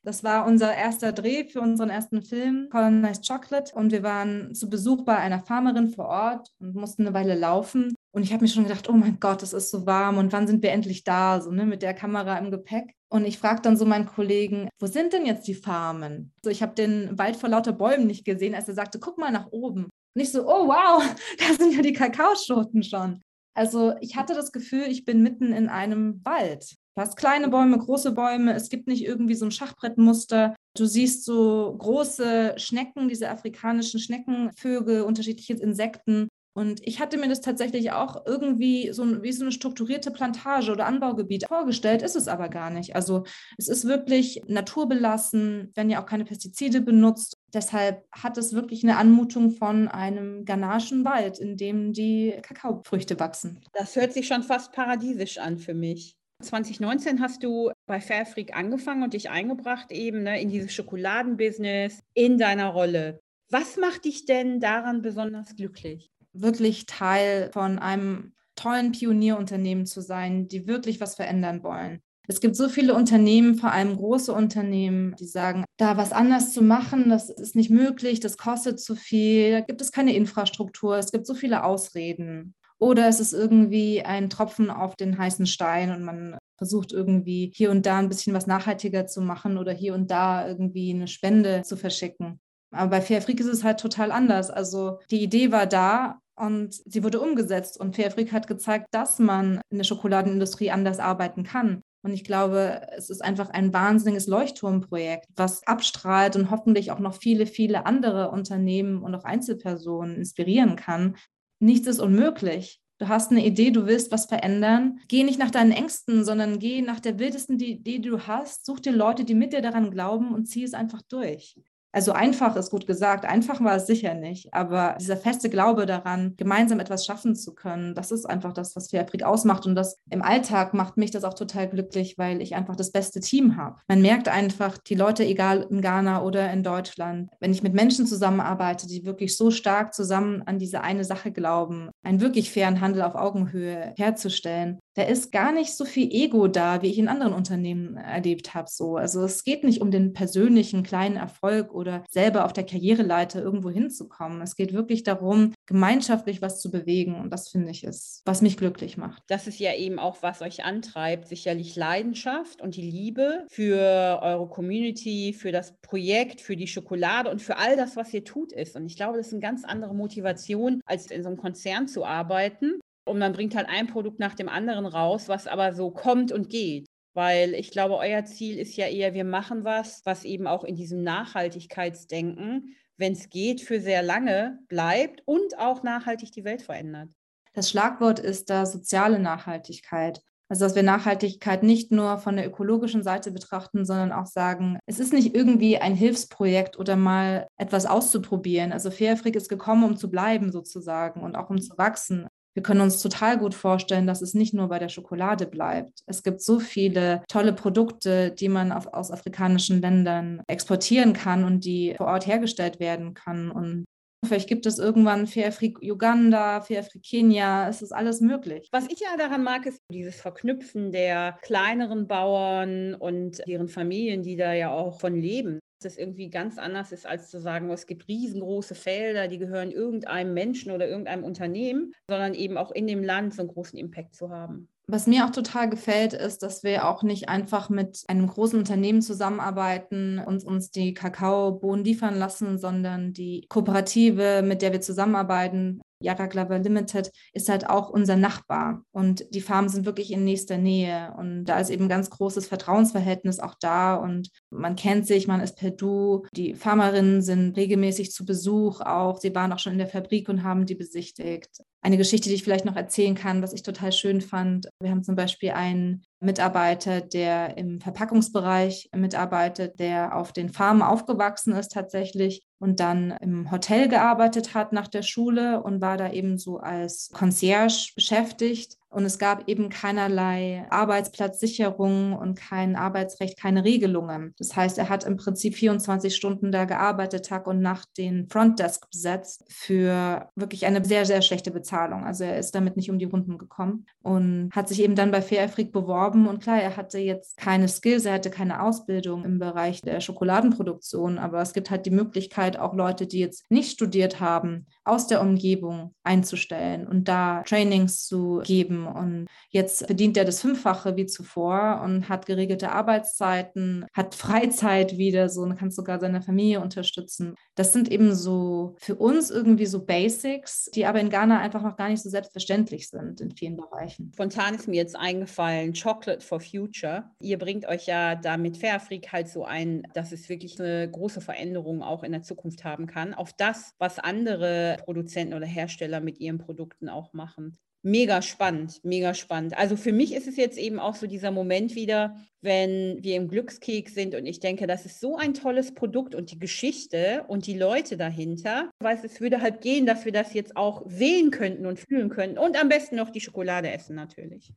Das 0.03 0.23
war 0.23 0.45
unser 0.45 0.73
erster 0.73 1.11
Dreh 1.11 1.45
für 1.45 1.61
unseren 1.61 1.89
ersten 1.89 2.21
Film, 2.21 2.69
Colonized 2.71 3.27
Chocolate. 3.27 3.73
Und 3.75 3.91
wir 3.91 4.03
waren 4.03 4.55
zu 4.55 4.69
Besuch 4.69 5.03
bei 5.03 5.17
einer 5.17 5.39
Farmerin 5.39 5.89
vor 5.89 6.05
Ort 6.05 6.49
und 6.59 6.75
mussten 6.75 7.05
eine 7.05 7.13
Weile 7.13 7.35
laufen. 7.35 7.95
Und 8.11 8.23
ich 8.23 8.33
habe 8.33 8.43
mir 8.43 8.49
schon 8.49 8.63
gedacht, 8.63 8.89
oh 8.89 8.93
mein 8.93 9.19
Gott, 9.19 9.43
es 9.43 9.53
ist 9.53 9.69
so 9.69 9.85
warm 9.85 10.17
und 10.17 10.31
wann 10.31 10.47
sind 10.47 10.63
wir 10.63 10.71
endlich 10.71 11.03
da, 11.03 11.41
so 11.41 11.51
ne, 11.51 11.65
mit 11.65 11.83
der 11.83 11.93
Kamera 11.93 12.37
im 12.37 12.49
Gepäck. 12.49 12.95
Und 13.09 13.25
ich 13.25 13.37
frage 13.37 13.61
dann 13.61 13.77
so 13.77 13.85
meinen 13.85 14.05
Kollegen, 14.05 14.69
wo 14.79 14.87
sind 14.87 15.13
denn 15.13 15.25
jetzt 15.25 15.47
die 15.47 15.53
Farmen? 15.53 16.31
So, 16.43 16.49
ich 16.49 16.63
habe 16.63 16.73
den 16.73 17.17
Wald 17.17 17.35
vor 17.35 17.49
lauter 17.49 17.73
Bäumen 17.73 18.07
nicht 18.07 18.25
gesehen, 18.25 18.55
als 18.55 18.67
er 18.67 18.73
sagte, 18.73 18.99
guck 18.99 19.17
mal 19.17 19.31
nach 19.31 19.47
oben. 19.51 19.89
Und 20.15 20.21
ich 20.21 20.31
so, 20.31 20.43
oh 20.47 20.67
wow, 20.67 21.03
da 21.37 21.53
sind 21.53 21.75
ja 21.75 21.81
die 21.81 21.93
Kakaoschoten 21.93 22.83
schon. 22.83 23.21
Also 23.55 23.93
ich 23.99 24.15
hatte 24.15 24.33
das 24.33 24.51
Gefühl, 24.51 24.85
ich 24.87 25.05
bin 25.05 25.21
mitten 25.21 25.53
in 25.53 25.69
einem 25.69 26.23
Wald. 26.23 26.75
Du 26.99 27.05
hast 27.05 27.15
kleine 27.15 27.47
Bäume, 27.47 27.77
große 27.77 28.11
Bäume. 28.11 28.53
Es 28.53 28.67
gibt 28.67 28.87
nicht 28.87 29.05
irgendwie 29.05 29.33
so 29.33 29.45
ein 29.45 29.51
Schachbrettmuster. 29.51 30.53
Du 30.75 30.85
siehst 30.85 31.23
so 31.23 31.73
große 31.77 32.55
Schnecken, 32.57 33.07
diese 33.07 33.29
afrikanischen 33.29 34.01
Schneckenvögel, 34.01 35.03
unterschiedliche 35.03 35.53
Insekten. 35.53 36.27
Und 36.53 36.85
ich 36.85 36.99
hatte 36.99 37.17
mir 37.17 37.29
das 37.29 37.39
tatsächlich 37.39 37.93
auch 37.93 38.25
irgendwie 38.25 38.91
so 38.91 39.23
wie 39.23 39.31
so 39.31 39.45
eine 39.45 39.53
strukturierte 39.53 40.11
Plantage 40.11 40.73
oder 40.73 40.87
Anbaugebiet 40.87 41.47
vorgestellt, 41.47 42.01
ist 42.01 42.17
es 42.17 42.27
aber 42.27 42.49
gar 42.49 42.69
nicht. 42.69 42.97
Also 42.97 43.23
es 43.57 43.69
ist 43.69 43.85
wirklich 43.85 44.41
naturbelassen, 44.47 45.71
werden 45.75 45.89
ja 45.89 46.01
auch 46.01 46.05
keine 46.05 46.25
Pestizide 46.25 46.81
benutzt. 46.81 47.37
Deshalb 47.53 48.03
hat 48.11 48.37
es 48.37 48.51
wirklich 48.51 48.83
eine 48.83 48.97
Anmutung 48.97 49.51
von 49.51 49.87
einem 49.87 50.43
ghanaischen 50.43 51.05
Wald, 51.05 51.39
in 51.39 51.55
dem 51.55 51.93
die 51.93 52.33
Kakaofrüchte 52.41 53.17
wachsen. 53.21 53.61
Das 53.71 53.95
hört 53.95 54.11
sich 54.11 54.27
schon 54.27 54.43
fast 54.43 54.73
paradiesisch 54.73 55.37
an 55.37 55.59
für 55.59 55.73
mich. 55.73 56.18
2019 56.41 57.19
hast 57.19 57.43
du 57.43 57.71
bei 57.85 57.99
Fairfreak 57.99 58.55
angefangen 58.55 59.03
und 59.03 59.13
dich 59.13 59.29
eingebracht 59.29 59.91
eben 59.91 60.23
ne, 60.23 60.41
in 60.41 60.49
dieses 60.49 60.73
Schokoladenbusiness, 60.73 61.99
in 62.13 62.37
deiner 62.37 62.69
Rolle. 62.69 63.19
Was 63.49 63.77
macht 63.77 64.05
dich 64.05 64.25
denn 64.25 64.59
daran 64.59 65.01
besonders 65.01 65.55
glücklich? 65.55 66.11
Wirklich 66.33 66.85
Teil 66.85 67.49
von 67.51 67.79
einem 67.79 68.33
tollen 68.55 68.91
Pionierunternehmen 68.91 69.85
zu 69.85 70.01
sein, 70.01 70.47
die 70.47 70.67
wirklich 70.67 71.01
was 71.01 71.15
verändern 71.15 71.63
wollen. 71.63 72.01
Es 72.27 72.41
gibt 72.41 72.55
so 72.55 72.69
viele 72.69 72.93
Unternehmen, 72.93 73.55
vor 73.55 73.71
allem 73.71 73.95
große 73.95 74.31
Unternehmen, 74.31 75.15
die 75.19 75.25
sagen, 75.25 75.65
da 75.77 75.97
was 75.97 76.11
anders 76.11 76.53
zu 76.53 76.61
machen, 76.61 77.09
das 77.09 77.31
ist 77.31 77.55
nicht 77.55 77.71
möglich, 77.71 78.19
das 78.19 78.37
kostet 78.37 78.79
zu 78.79 78.95
viel, 78.95 79.51
da 79.51 79.61
gibt 79.61 79.81
es 79.81 79.91
keine 79.91 80.13
Infrastruktur, 80.13 80.97
es 80.97 81.11
gibt 81.11 81.25
so 81.25 81.33
viele 81.33 81.63
Ausreden. 81.63 82.53
Oder 82.79 83.07
es 83.07 83.19
ist 83.19 83.33
irgendwie 83.33 84.03
ein 84.03 84.29
Tropfen 84.29 84.69
auf 84.69 84.95
den 84.95 85.17
heißen 85.17 85.45
Stein 85.45 85.91
und 85.91 86.03
man 86.03 86.37
versucht 86.57 86.91
irgendwie 86.91 87.51
hier 87.55 87.71
und 87.71 87.85
da 87.85 87.99
ein 87.99 88.09
bisschen 88.09 88.33
was 88.33 88.47
nachhaltiger 88.47 89.05
zu 89.05 89.21
machen 89.21 89.57
oder 89.57 89.71
hier 89.71 89.93
und 89.93 90.09
da 90.11 90.47
irgendwie 90.47 90.93
eine 90.93 91.07
Spende 91.07 91.61
zu 91.63 91.77
verschicken. 91.77 92.39
Aber 92.71 92.89
bei 92.89 93.01
Fairfreak 93.01 93.39
ist 93.39 93.47
es 93.47 93.63
halt 93.63 93.79
total 93.79 94.11
anders. 94.11 94.49
Also 94.49 94.99
die 95.11 95.23
Idee 95.23 95.51
war 95.51 95.65
da 95.65 96.19
und 96.35 96.73
sie 96.73 97.03
wurde 97.03 97.19
umgesetzt 97.19 97.79
und 97.79 97.95
Fairfreak 97.95 98.31
hat 98.31 98.47
gezeigt, 98.47 98.87
dass 98.91 99.19
man 99.19 99.61
in 99.69 99.77
der 99.77 99.85
Schokoladenindustrie 99.85 100.71
anders 100.71 100.99
arbeiten 100.99 101.43
kann. 101.43 101.81
Und 102.01 102.13
ich 102.13 102.23
glaube, 102.23 102.87
es 102.95 103.09
ist 103.09 103.21
einfach 103.21 103.49
ein 103.49 103.73
wahnsinniges 103.73 104.27
Leuchtturmprojekt, 104.27 105.27
was 105.35 105.67
abstrahlt 105.67 106.37
und 106.37 106.49
hoffentlich 106.49 106.91
auch 106.91 106.99
noch 106.99 107.15
viele, 107.15 107.45
viele 107.45 107.85
andere 107.85 108.31
Unternehmen 108.31 109.03
und 109.03 109.13
auch 109.15 109.25
Einzelpersonen 109.25 110.15
inspirieren 110.15 110.77
kann. 110.77 111.17
Nichts 111.59 111.87
ist 111.87 111.99
unmöglich. 111.99 112.81
Du 112.99 113.07
hast 113.07 113.31
eine 113.31 113.45
Idee, 113.45 113.71
du 113.71 113.85
willst 113.85 114.11
was 114.11 114.25
verändern. 114.25 114.99
Geh 115.07 115.23
nicht 115.23 115.39
nach 115.39 115.51
deinen 115.51 115.71
Ängsten, 115.71 116.25
sondern 116.25 116.59
geh 116.59 116.81
nach 116.81 116.99
der 116.99 117.17
wildesten 117.17 117.59
Idee, 117.59 117.99
die 117.99 118.01
du 118.01 118.27
hast. 118.27 118.65
Such 118.65 118.81
dir 118.81 118.91
Leute, 118.91 119.23
die 119.23 119.35
mit 119.35 119.53
dir 119.53 119.61
daran 119.61 119.91
glauben 119.91 120.33
und 120.33 120.47
zieh 120.47 120.63
es 120.63 120.73
einfach 120.73 121.01
durch. 121.03 121.55
Also 121.91 122.11
einfach 122.11 122.55
ist 122.55 122.69
gut 122.69 122.85
gesagt, 122.85 123.25
einfach 123.25 123.61
war 123.63 123.75
es 123.75 123.87
sicher 123.87 124.13
nicht, 124.13 124.53
aber 124.53 124.95
dieser 124.99 125.17
feste 125.17 125.49
Glaube 125.49 125.85
daran, 125.85 126.35
gemeinsam 126.37 126.79
etwas 126.79 127.05
schaffen 127.05 127.35
zu 127.35 127.55
können, 127.55 127.95
das 127.95 128.11
ist 128.11 128.25
einfach 128.25 128.53
das, 128.53 128.75
was 128.75 128.89
Fairfreak 128.89 129.23
ausmacht 129.23 129.65
und 129.65 129.75
das 129.75 129.97
im 130.09 130.21
Alltag 130.21 130.73
macht 130.73 130.97
mich 130.97 131.11
das 131.11 131.23
auch 131.23 131.33
total 131.33 131.67
glücklich, 131.67 132.17
weil 132.17 132.41
ich 132.41 132.55
einfach 132.55 132.75
das 132.75 132.91
beste 132.91 133.19
Team 133.19 133.57
habe. 133.57 133.77
Man 133.87 134.01
merkt 134.01 134.27
einfach, 134.27 134.77
die 134.77 134.95
Leute, 134.95 135.25
egal 135.25 135.65
in 135.69 135.81
Ghana 135.81 136.21
oder 136.21 136.51
in 136.51 136.63
Deutschland, 136.63 137.29
wenn 137.39 137.51
ich 137.51 137.63
mit 137.63 137.73
Menschen 137.73 138.05
zusammenarbeite, 138.05 138.87
die 138.87 139.05
wirklich 139.05 139.35
so 139.35 139.49
stark 139.49 139.93
zusammen 139.93 140.43
an 140.45 140.59
diese 140.59 140.81
eine 140.81 141.03
Sache 141.03 141.31
glauben, 141.31 141.89
einen 142.03 142.21
wirklich 142.21 142.51
fairen 142.51 142.81
Handel 142.81 143.01
auf 143.01 143.15
Augenhöhe 143.15 143.93
herzustellen, 143.97 144.79
da 144.99 145.05
ist 145.05 145.31
gar 145.31 145.53
nicht 145.53 145.77
so 145.77 145.85
viel 145.85 146.11
Ego 146.11 146.47
da, 146.47 146.81
wie 146.81 146.87
ich 146.87 146.97
in 146.97 147.07
anderen 147.07 147.33
Unternehmen 147.33 147.95
erlebt 147.95 148.53
habe. 148.53 148.67
So. 148.69 148.97
Also 148.97 149.23
es 149.23 149.45
geht 149.45 149.63
nicht 149.63 149.81
um 149.81 149.91
den 149.91 150.11
persönlichen 150.11 150.83
kleinen 150.83 151.15
Erfolg 151.15 151.73
oder 151.79 152.03
selber 152.09 152.45
auf 152.45 152.53
der 152.53 152.65
Karriereleiter 152.65 153.41
irgendwo 153.41 153.69
hinzukommen. 153.69 154.41
Es 154.41 154.55
geht 154.55 154.73
wirklich 154.73 155.03
darum, 155.03 155.53
gemeinschaftlich 155.65 156.41
was 156.41 156.61
zu 156.61 156.69
bewegen. 156.69 157.15
Und 157.15 157.31
das 157.31 157.49
finde 157.49 157.71
ich 157.71 157.83
ist, 157.83 158.21
was 158.25 158.41
mich 158.41 158.57
glücklich 158.57 158.97
macht. 158.97 159.23
Das 159.27 159.47
ist 159.47 159.59
ja 159.59 159.73
eben 159.73 159.97
auch, 159.97 160.17
was 160.21 160.41
euch 160.41 160.63
antreibt, 160.63 161.27
sicherlich 161.27 161.75
Leidenschaft 161.75 162.61
und 162.61 162.75
die 162.75 162.89
Liebe 162.89 163.45
für 163.49 164.19
eure 164.21 164.47
Community, 164.47 165.33
für 165.33 165.51
das 165.51 165.73
Projekt, 165.81 166.41
für 166.41 166.55
die 166.55 166.67
Schokolade 166.67 167.29
und 167.29 167.41
für 167.41 167.57
all 167.57 167.75
das, 167.77 167.95
was 167.95 168.13
ihr 168.13 168.23
tut, 168.23 168.51
ist. 168.51 168.75
Und 168.75 168.85
ich 168.85 168.97
glaube, 168.97 169.17
das 169.17 169.27
ist 169.27 169.33
eine 169.33 169.41
ganz 169.41 169.63
andere 169.63 169.95
Motivation, 169.95 170.81
als 170.85 171.09
in 171.09 171.23
so 171.23 171.29
einem 171.29 171.37
Konzern 171.37 171.87
zu 171.87 172.05
arbeiten. 172.05 172.79
Und 173.05 173.17
man 173.17 173.33
bringt 173.33 173.55
halt 173.55 173.67
ein 173.67 173.87
Produkt 173.87 174.19
nach 174.19 174.35
dem 174.35 174.49
anderen 174.49 174.85
raus, 174.85 175.29
was 175.29 175.47
aber 175.47 175.73
so 175.73 175.89
kommt 175.89 176.31
und 176.31 176.49
geht. 176.49 176.85
Weil 177.19 177.53
ich 177.53 177.71
glaube, 177.71 177.97
euer 177.97 178.23
Ziel 178.23 178.57
ist 178.57 178.77
ja 178.77 178.87
eher, 178.87 179.13
wir 179.13 179.25
machen 179.25 179.65
was, 179.65 180.05
was 180.05 180.23
eben 180.23 180.47
auch 180.47 180.63
in 180.63 180.77
diesem 180.77 181.03
Nachhaltigkeitsdenken, 181.03 182.77
wenn 182.95 183.11
es 183.11 183.29
geht, 183.29 183.59
für 183.59 183.81
sehr 183.81 184.01
lange 184.01 184.57
bleibt 184.69 185.23
und 185.25 185.59
auch 185.59 185.83
nachhaltig 185.83 186.31
die 186.31 186.45
Welt 186.45 186.61
verändert. 186.61 187.09
Das 187.51 187.69
Schlagwort 187.69 188.19
ist 188.19 188.49
da 188.49 188.65
soziale 188.65 189.19
Nachhaltigkeit. 189.19 190.21
Also, 190.47 190.63
dass 190.63 190.75
wir 190.75 190.83
Nachhaltigkeit 190.83 191.61
nicht 191.61 191.91
nur 191.91 192.19
von 192.19 192.37
der 192.37 192.47
ökologischen 192.47 193.03
Seite 193.03 193.31
betrachten, 193.31 193.83
sondern 193.83 194.13
auch 194.13 194.25
sagen, 194.25 194.79
es 194.85 195.01
ist 195.01 195.11
nicht 195.11 195.35
irgendwie 195.35 195.77
ein 195.77 195.95
Hilfsprojekt 195.95 196.79
oder 196.79 196.95
mal 196.95 197.47
etwas 197.57 197.85
auszuprobieren. 197.85 198.71
Also, 198.71 198.91
Fairfreak 198.91 199.35
ist 199.35 199.49
gekommen, 199.49 199.83
um 199.83 199.97
zu 199.97 200.09
bleiben 200.09 200.53
sozusagen 200.53 201.21
und 201.21 201.35
auch 201.35 201.49
um 201.49 201.59
zu 201.59 201.77
wachsen 201.77 202.29
wir 202.53 202.63
können 202.63 202.81
uns 202.81 203.01
total 203.01 203.37
gut 203.37 203.53
vorstellen, 203.53 204.07
dass 204.07 204.21
es 204.21 204.33
nicht 204.33 204.53
nur 204.53 204.67
bei 204.67 204.79
der 204.79 204.89
Schokolade 204.89 205.45
bleibt. 205.45 206.01
Es 206.07 206.23
gibt 206.23 206.41
so 206.41 206.59
viele 206.59 207.23
tolle 207.27 207.53
Produkte, 207.53 208.31
die 208.31 208.49
man 208.49 208.71
auf, 208.71 208.87
aus 208.87 209.11
afrikanischen 209.11 209.81
Ländern 209.81 210.41
exportieren 210.47 211.13
kann 211.13 211.43
und 211.43 211.63
die 211.65 211.93
vor 211.97 212.07
Ort 212.07 212.27
hergestellt 212.27 212.79
werden 212.79 213.13
kann. 213.13 213.51
Und 213.51 213.85
Vielleicht 214.25 214.49
gibt 214.49 214.65
es 214.65 214.79
irgendwann 214.79 215.27
Fairfreak 215.27 215.79
Uganda, 215.81 216.59
Fairfreak 216.59 217.03
Kenia, 217.03 217.69
es 217.69 217.81
ist 217.81 217.93
alles 217.93 218.19
möglich. 218.19 218.67
Was 218.73 218.85
ich 218.89 218.99
ja 218.99 219.15
daran 219.17 219.43
mag, 219.43 219.65
ist 219.65 219.79
dieses 219.89 220.19
Verknüpfen 220.19 220.91
der 220.91 221.37
kleineren 221.41 222.05
Bauern 222.05 222.95
und 222.95 223.41
deren 223.47 223.69
Familien, 223.69 224.21
die 224.21 224.35
da 224.35 224.51
ja 224.51 224.71
auch 224.71 224.99
von 224.99 225.15
leben 225.15 225.59
das 225.79 225.97
irgendwie 225.97 226.29
ganz 226.29 226.57
anders 226.57 226.91
ist, 226.91 227.05
als 227.05 227.29
zu 227.29 227.39
sagen, 227.39 227.69
es 227.71 227.87
gibt 227.87 228.07
riesengroße 228.07 228.75
Felder, 228.75 229.27
die 229.27 229.37
gehören 229.37 229.71
irgendeinem 229.71 230.33
Menschen 230.33 230.71
oder 230.71 230.87
irgendeinem 230.87 231.23
Unternehmen, 231.23 231.93
sondern 232.07 232.33
eben 232.33 232.57
auch 232.57 232.71
in 232.71 232.87
dem 232.87 233.03
Land 233.03 233.33
so 233.33 233.41
einen 233.41 233.49
großen 233.49 233.79
Impact 233.79 234.15
zu 234.15 234.29
haben. 234.29 234.67
Was 234.91 235.05
mir 235.05 235.25
auch 235.25 235.29
total 235.29 235.69
gefällt, 235.69 236.13
ist, 236.13 236.41
dass 236.41 236.63
wir 236.63 236.87
auch 236.87 237.03
nicht 237.03 237.29
einfach 237.29 237.69
mit 237.69 238.03
einem 238.07 238.25
großen 238.25 238.57
Unternehmen 238.57 239.03
zusammenarbeiten 239.03 240.17
und 240.17 240.43
uns 240.43 240.71
die 240.71 240.95
Kakaobohnen 240.95 241.85
liefern 241.85 242.17
lassen, 242.17 242.57
sondern 242.57 243.13
die 243.13 243.45
Kooperative, 243.49 244.41
mit 244.43 244.63
der 244.63 244.71
wir 244.71 244.81
zusammenarbeiten, 244.81 245.79
Yara 246.01 246.27
Glover 246.27 246.59
Limited 246.59 247.11
ist 247.33 247.49
halt 247.49 247.69
auch 247.69 247.89
unser 247.89 248.15
Nachbar 248.15 248.83
und 248.91 249.25
die 249.33 249.41
Farmen 249.41 249.69
sind 249.69 249.85
wirklich 249.85 250.11
in 250.11 250.23
nächster 250.23 250.57
Nähe 250.57 251.13
und 251.17 251.45
da 251.45 251.59
ist 251.59 251.69
eben 251.69 251.85
ein 251.85 251.89
ganz 251.89 252.09
großes 252.09 252.47
Vertrauensverhältnis 252.47 253.39
auch 253.39 253.55
da 253.59 253.95
und 253.95 254.29
man 254.49 254.75
kennt 254.75 255.05
sich, 255.05 255.27
man 255.27 255.41
ist 255.41 255.57
per 255.57 255.71
Du. 255.71 256.25
Die 256.33 256.55
Farmerinnen 256.55 257.21
sind 257.21 257.57
regelmäßig 257.57 258.11
zu 258.11 258.25
Besuch 258.25 258.81
auch. 258.81 259.19
Sie 259.19 259.35
waren 259.35 259.51
auch 259.51 259.59
schon 259.59 259.73
in 259.73 259.79
der 259.79 259.87
Fabrik 259.87 260.29
und 260.29 260.43
haben 260.43 260.65
die 260.65 260.75
besichtigt. 260.75 261.63
Eine 261.81 261.97
Geschichte, 261.97 262.29
die 262.29 262.35
ich 262.35 262.43
vielleicht 262.43 262.65
noch 262.65 262.75
erzählen 262.75 263.15
kann, 263.15 263.41
was 263.41 263.53
ich 263.53 263.63
total 263.63 263.91
schön 263.91 264.21
fand. 264.21 264.67
Wir 264.81 264.91
haben 264.91 265.03
zum 265.03 265.15
Beispiel 265.15 265.51
einen 265.51 266.03
Mitarbeiter, 266.19 267.01
der 267.01 267.57
im 267.57 267.79
Verpackungsbereich 267.79 268.89
mitarbeitet, 268.95 269.79
der 269.79 270.15
auf 270.17 270.33
den 270.33 270.49
Farmen 270.49 270.81
aufgewachsen 270.81 271.53
ist 271.53 271.71
tatsächlich 271.71 272.48
und 272.59 272.79
dann 272.79 273.11
im 273.21 273.51
Hotel 273.51 273.87
gearbeitet 273.87 274.53
hat 274.53 274.73
nach 274.73 274.87
der 274.87 275.01
Schule 275.01 275.63
und 275.63 275.81
war 275.81 275.97
da 275.97 276.11
eben 276.11 276.37
so 276.37 276.57
als 276.57 277.09
Concierge 277.13 277.91
beschäftigt 277.95 278.79
und 278.91 279.05
es 279.05 279.19
gab 279.19 279.47
eben 279.47 279.69
keinerlei 279.69 280.65
Arbeitsplatzsicherung 280.71 282.13
und 282.13 282.35
kein 282.35 282.75
Arbeitsrecht, 282.75 283.39
keine 283.39 283.63
Regelungen. 283.63 284.33
Das 284.39 284.55
heißt, 284.55 284.79
er 284.79 284.89
hat 284.89 285.03
im 285.03 285.15
Prinzip 285.15 285.55
24 285.55 286.15
Stunden 286.15 286.51
da 286.51 286.65
gearbeitet, 286.65 287.27
Tag 287.27 287.45
und 287.45 287.61
Nacht 287.61 287.97
den 287.99 288.27
Frontdesk 288.29 288.89
besetzt 288.89 289.45
für 289.47 290.29
wirklich 290.35 290.65
eine 290.65 290.83
sehr, 290.83 291.05
sehr 291.05 291.21
schlechte 291.21 291.51
Bezahlung. 291.51 292.03
Also 292.03 292.23
er 292.23 292.39
ist 292.39 292.55
damit 292.55 292.77
nicht 292.77 292.89
um 292.89 292.97
die 292.97 293.05
Runden 293.05 293.37
gekommen 293.37 293.85
und 294.01 294.49
hat 294.53 294.67
sich 294.67 294.81
eben 294.81 294.95
dann 294.95 295.11
bei 295.11 295.21
Fairfreak 295.21 295.71
beworben. 295.71 296.27
Und 296.27 296.41
klar, 296.41 296.59
er 296.59 296.75
hatte 296.75 296.97
jetzt 296.97 297.37
keine 297.37 297.67
Skills, 297.67 298.05
er 298.05 298.13
hatte 298.13 298.31
keine 298.31 298.63
Ausbildung 298.63 299.23
im 299.23 299.37
Bereich 299.37 299.81
der 299.81 300.01
Schokoladenproduktion, 300.01 301.19
aber 301.19 301.41
es 301.41 301.53
gibt 301.53 301.69
halt 301.69 301.85
die 301.85 301.91
Möglichkeit, 301.91 302.48
auch 302.57 302.73
Leute, 302.73 303.05
die 303.05 303.19
jetzt 303.19 303.49
nicht 303.51 303.71
studiert 303.71 304.19
haben, 304.19 304.65
aus 304.83 305.07
der 305.07 305.21
Umgebung 305.21 305.93
einzustellen 306.03 306.87
und 306.87 307.07
da 307.07 307.43
Trainings 307.43 308.05
zu 308.05 308.41
geben 308.43 308.87
und 308.87 309.27
jetzt 309.51 309.85
verdient 309.85 310.17
er 310.17 310.25
das 310.25 310.41
Fünffache 310.41 310.95
wie 310.95 311.05
zuvor 311.05 311.81
und 311.83 312.09
hat 312.09 312.25
geregelte 312.25 312.71
Arbeitszeiten, 312.71 313.85
hat 313.93 314.15
Freizeit 314.15 314.97
wieder 314.97 315.29
so 315.29 315.41
und 315.41 315.55
kann 315.55 315.69
sogar 315.69 315.99
seine 315.99 316.21
Familie 316.21 316.61
unterstützen. 316.61 317.35
Das 317.53 317.71
sind 317.71 317.91
eben 317.91 318.15
so 318.15 318.75
für 318.79 318.95
uns 318.95 319.29
irgendwie 319.29 319.67
so 319.67 319.85
Basics, 319.85 320.71
die 320.73 320.85
aber 320.85 320.99
in 320.99 321.09
Ghana 321.11 321.39
einfach 321.39 321.61
noch 321.61 321.77
gar 321.77 321.89
nicht 321.89 322.01
so 322.01 322.09
selbstverständlich 322.09 322.89
sind 322.89 323.21
in 323.21 323.31
vielen 323.31 323.57
Bereichen. 323.57 324.11
Spontan 324.13 324.55
ist 324.55 324.67
mir 324.67 324.77
jetzt 324.77 324.95
eingefallen, 324.95 325.73
Chocolate 325.73 326.25
for 326.25 326.39
Future. 326.39 327.03
Ihr 327.19 327.37
bringt 327.37 327.67
euch 327.67 327.85
ja 327.85 328.15
da 328.15 328.37
mit 328.37 328.57
Fairfreak 328.57 329.11
halt 329.11 329.27
so 329.29 329.45
ein, 329.45 329.83
dass 329.93 330.11
es 330.11 330.29
wirklich 330.29 330.59
eine 330.59 330.89
große 330.89 331.21
Veränderung 331.21 331.83
auch 331.83 332.03
in 332.03 332.11
der 332.11 332.23
Zukunft 332.23 332.38
haben 332.63 332.87
kann, 332.87 333.13
auf 333.13 333.33
das, 333.33 333.73
was 333.77 333.99
andere 333.99 334.77
Produzenten 334.83 335.33
oder 335.33 335.45
Hersteller 335.45 335.99
mit 335.99 336.19
ihren 336.19 336.37
Produkten 336.37 336.89
auch 336.89 337.13
machen. 337.13 337.57
Mega 337.81 338.21
spannend, 338.21 338.83
mega 338.83 339.13
spannend. 339.13 339.57
Also 339.57 339.77
für 339.77 339.93
mich 339.93 340.13
ist 340.13 340.27
es 340.27 340.35
jetzt 340.35 340.57
eben 340.57 340.79
auch 340.79 340.95
so 340.95 341.07
dieser 341.07 341.31
Moment 341.31 341.75
wieder, 341.75 342.13
wenn 342.41 343.01
wir 343.01 343.15
im 343.15 343.29
Glückskeks 343.29 343.93
sind 343.93 344.15
und 344.15 344.25
ich 344.25 344.41
denke, 344.41 344.67
das 344.67 344.85
ist 344.85 344.99
so 344.99 345.15
ein 345.15 345.33
tolles 345.33 345.73
Produkt 345.73 346.13
und 346.13 346.29
die 346.29 346.39
Geschichte 346.39 347.23
und 347.29 347.47
die 347.47 347.57
Leute 347.57 347.95
dahinter. 347.95 348.69
Weiß, 348.79 349.05
es 349.05 349.21
würde 349.21 349.41
halt 349.41 349.61
gehen, 349.61 349.85
dass 349.85 350.03
wir 350.03 350.11
das 350.11 350.33
jetzt 350.33 350.57
auch 350.57 350.83
sehen 350.89 351.31
könnten 351.31 351.65
und 351.65 351.79
fühlen 351.79 352.09
könnten 352.09 352.37
und 352.37 352.59
am 352.59 352.67
besten 352.67 352.97
noch 352.97 353.11
die 353.11 353.21
Schokolade 353.21 353.71
essen 353.71 353.95
natürlich. 353.95 354.51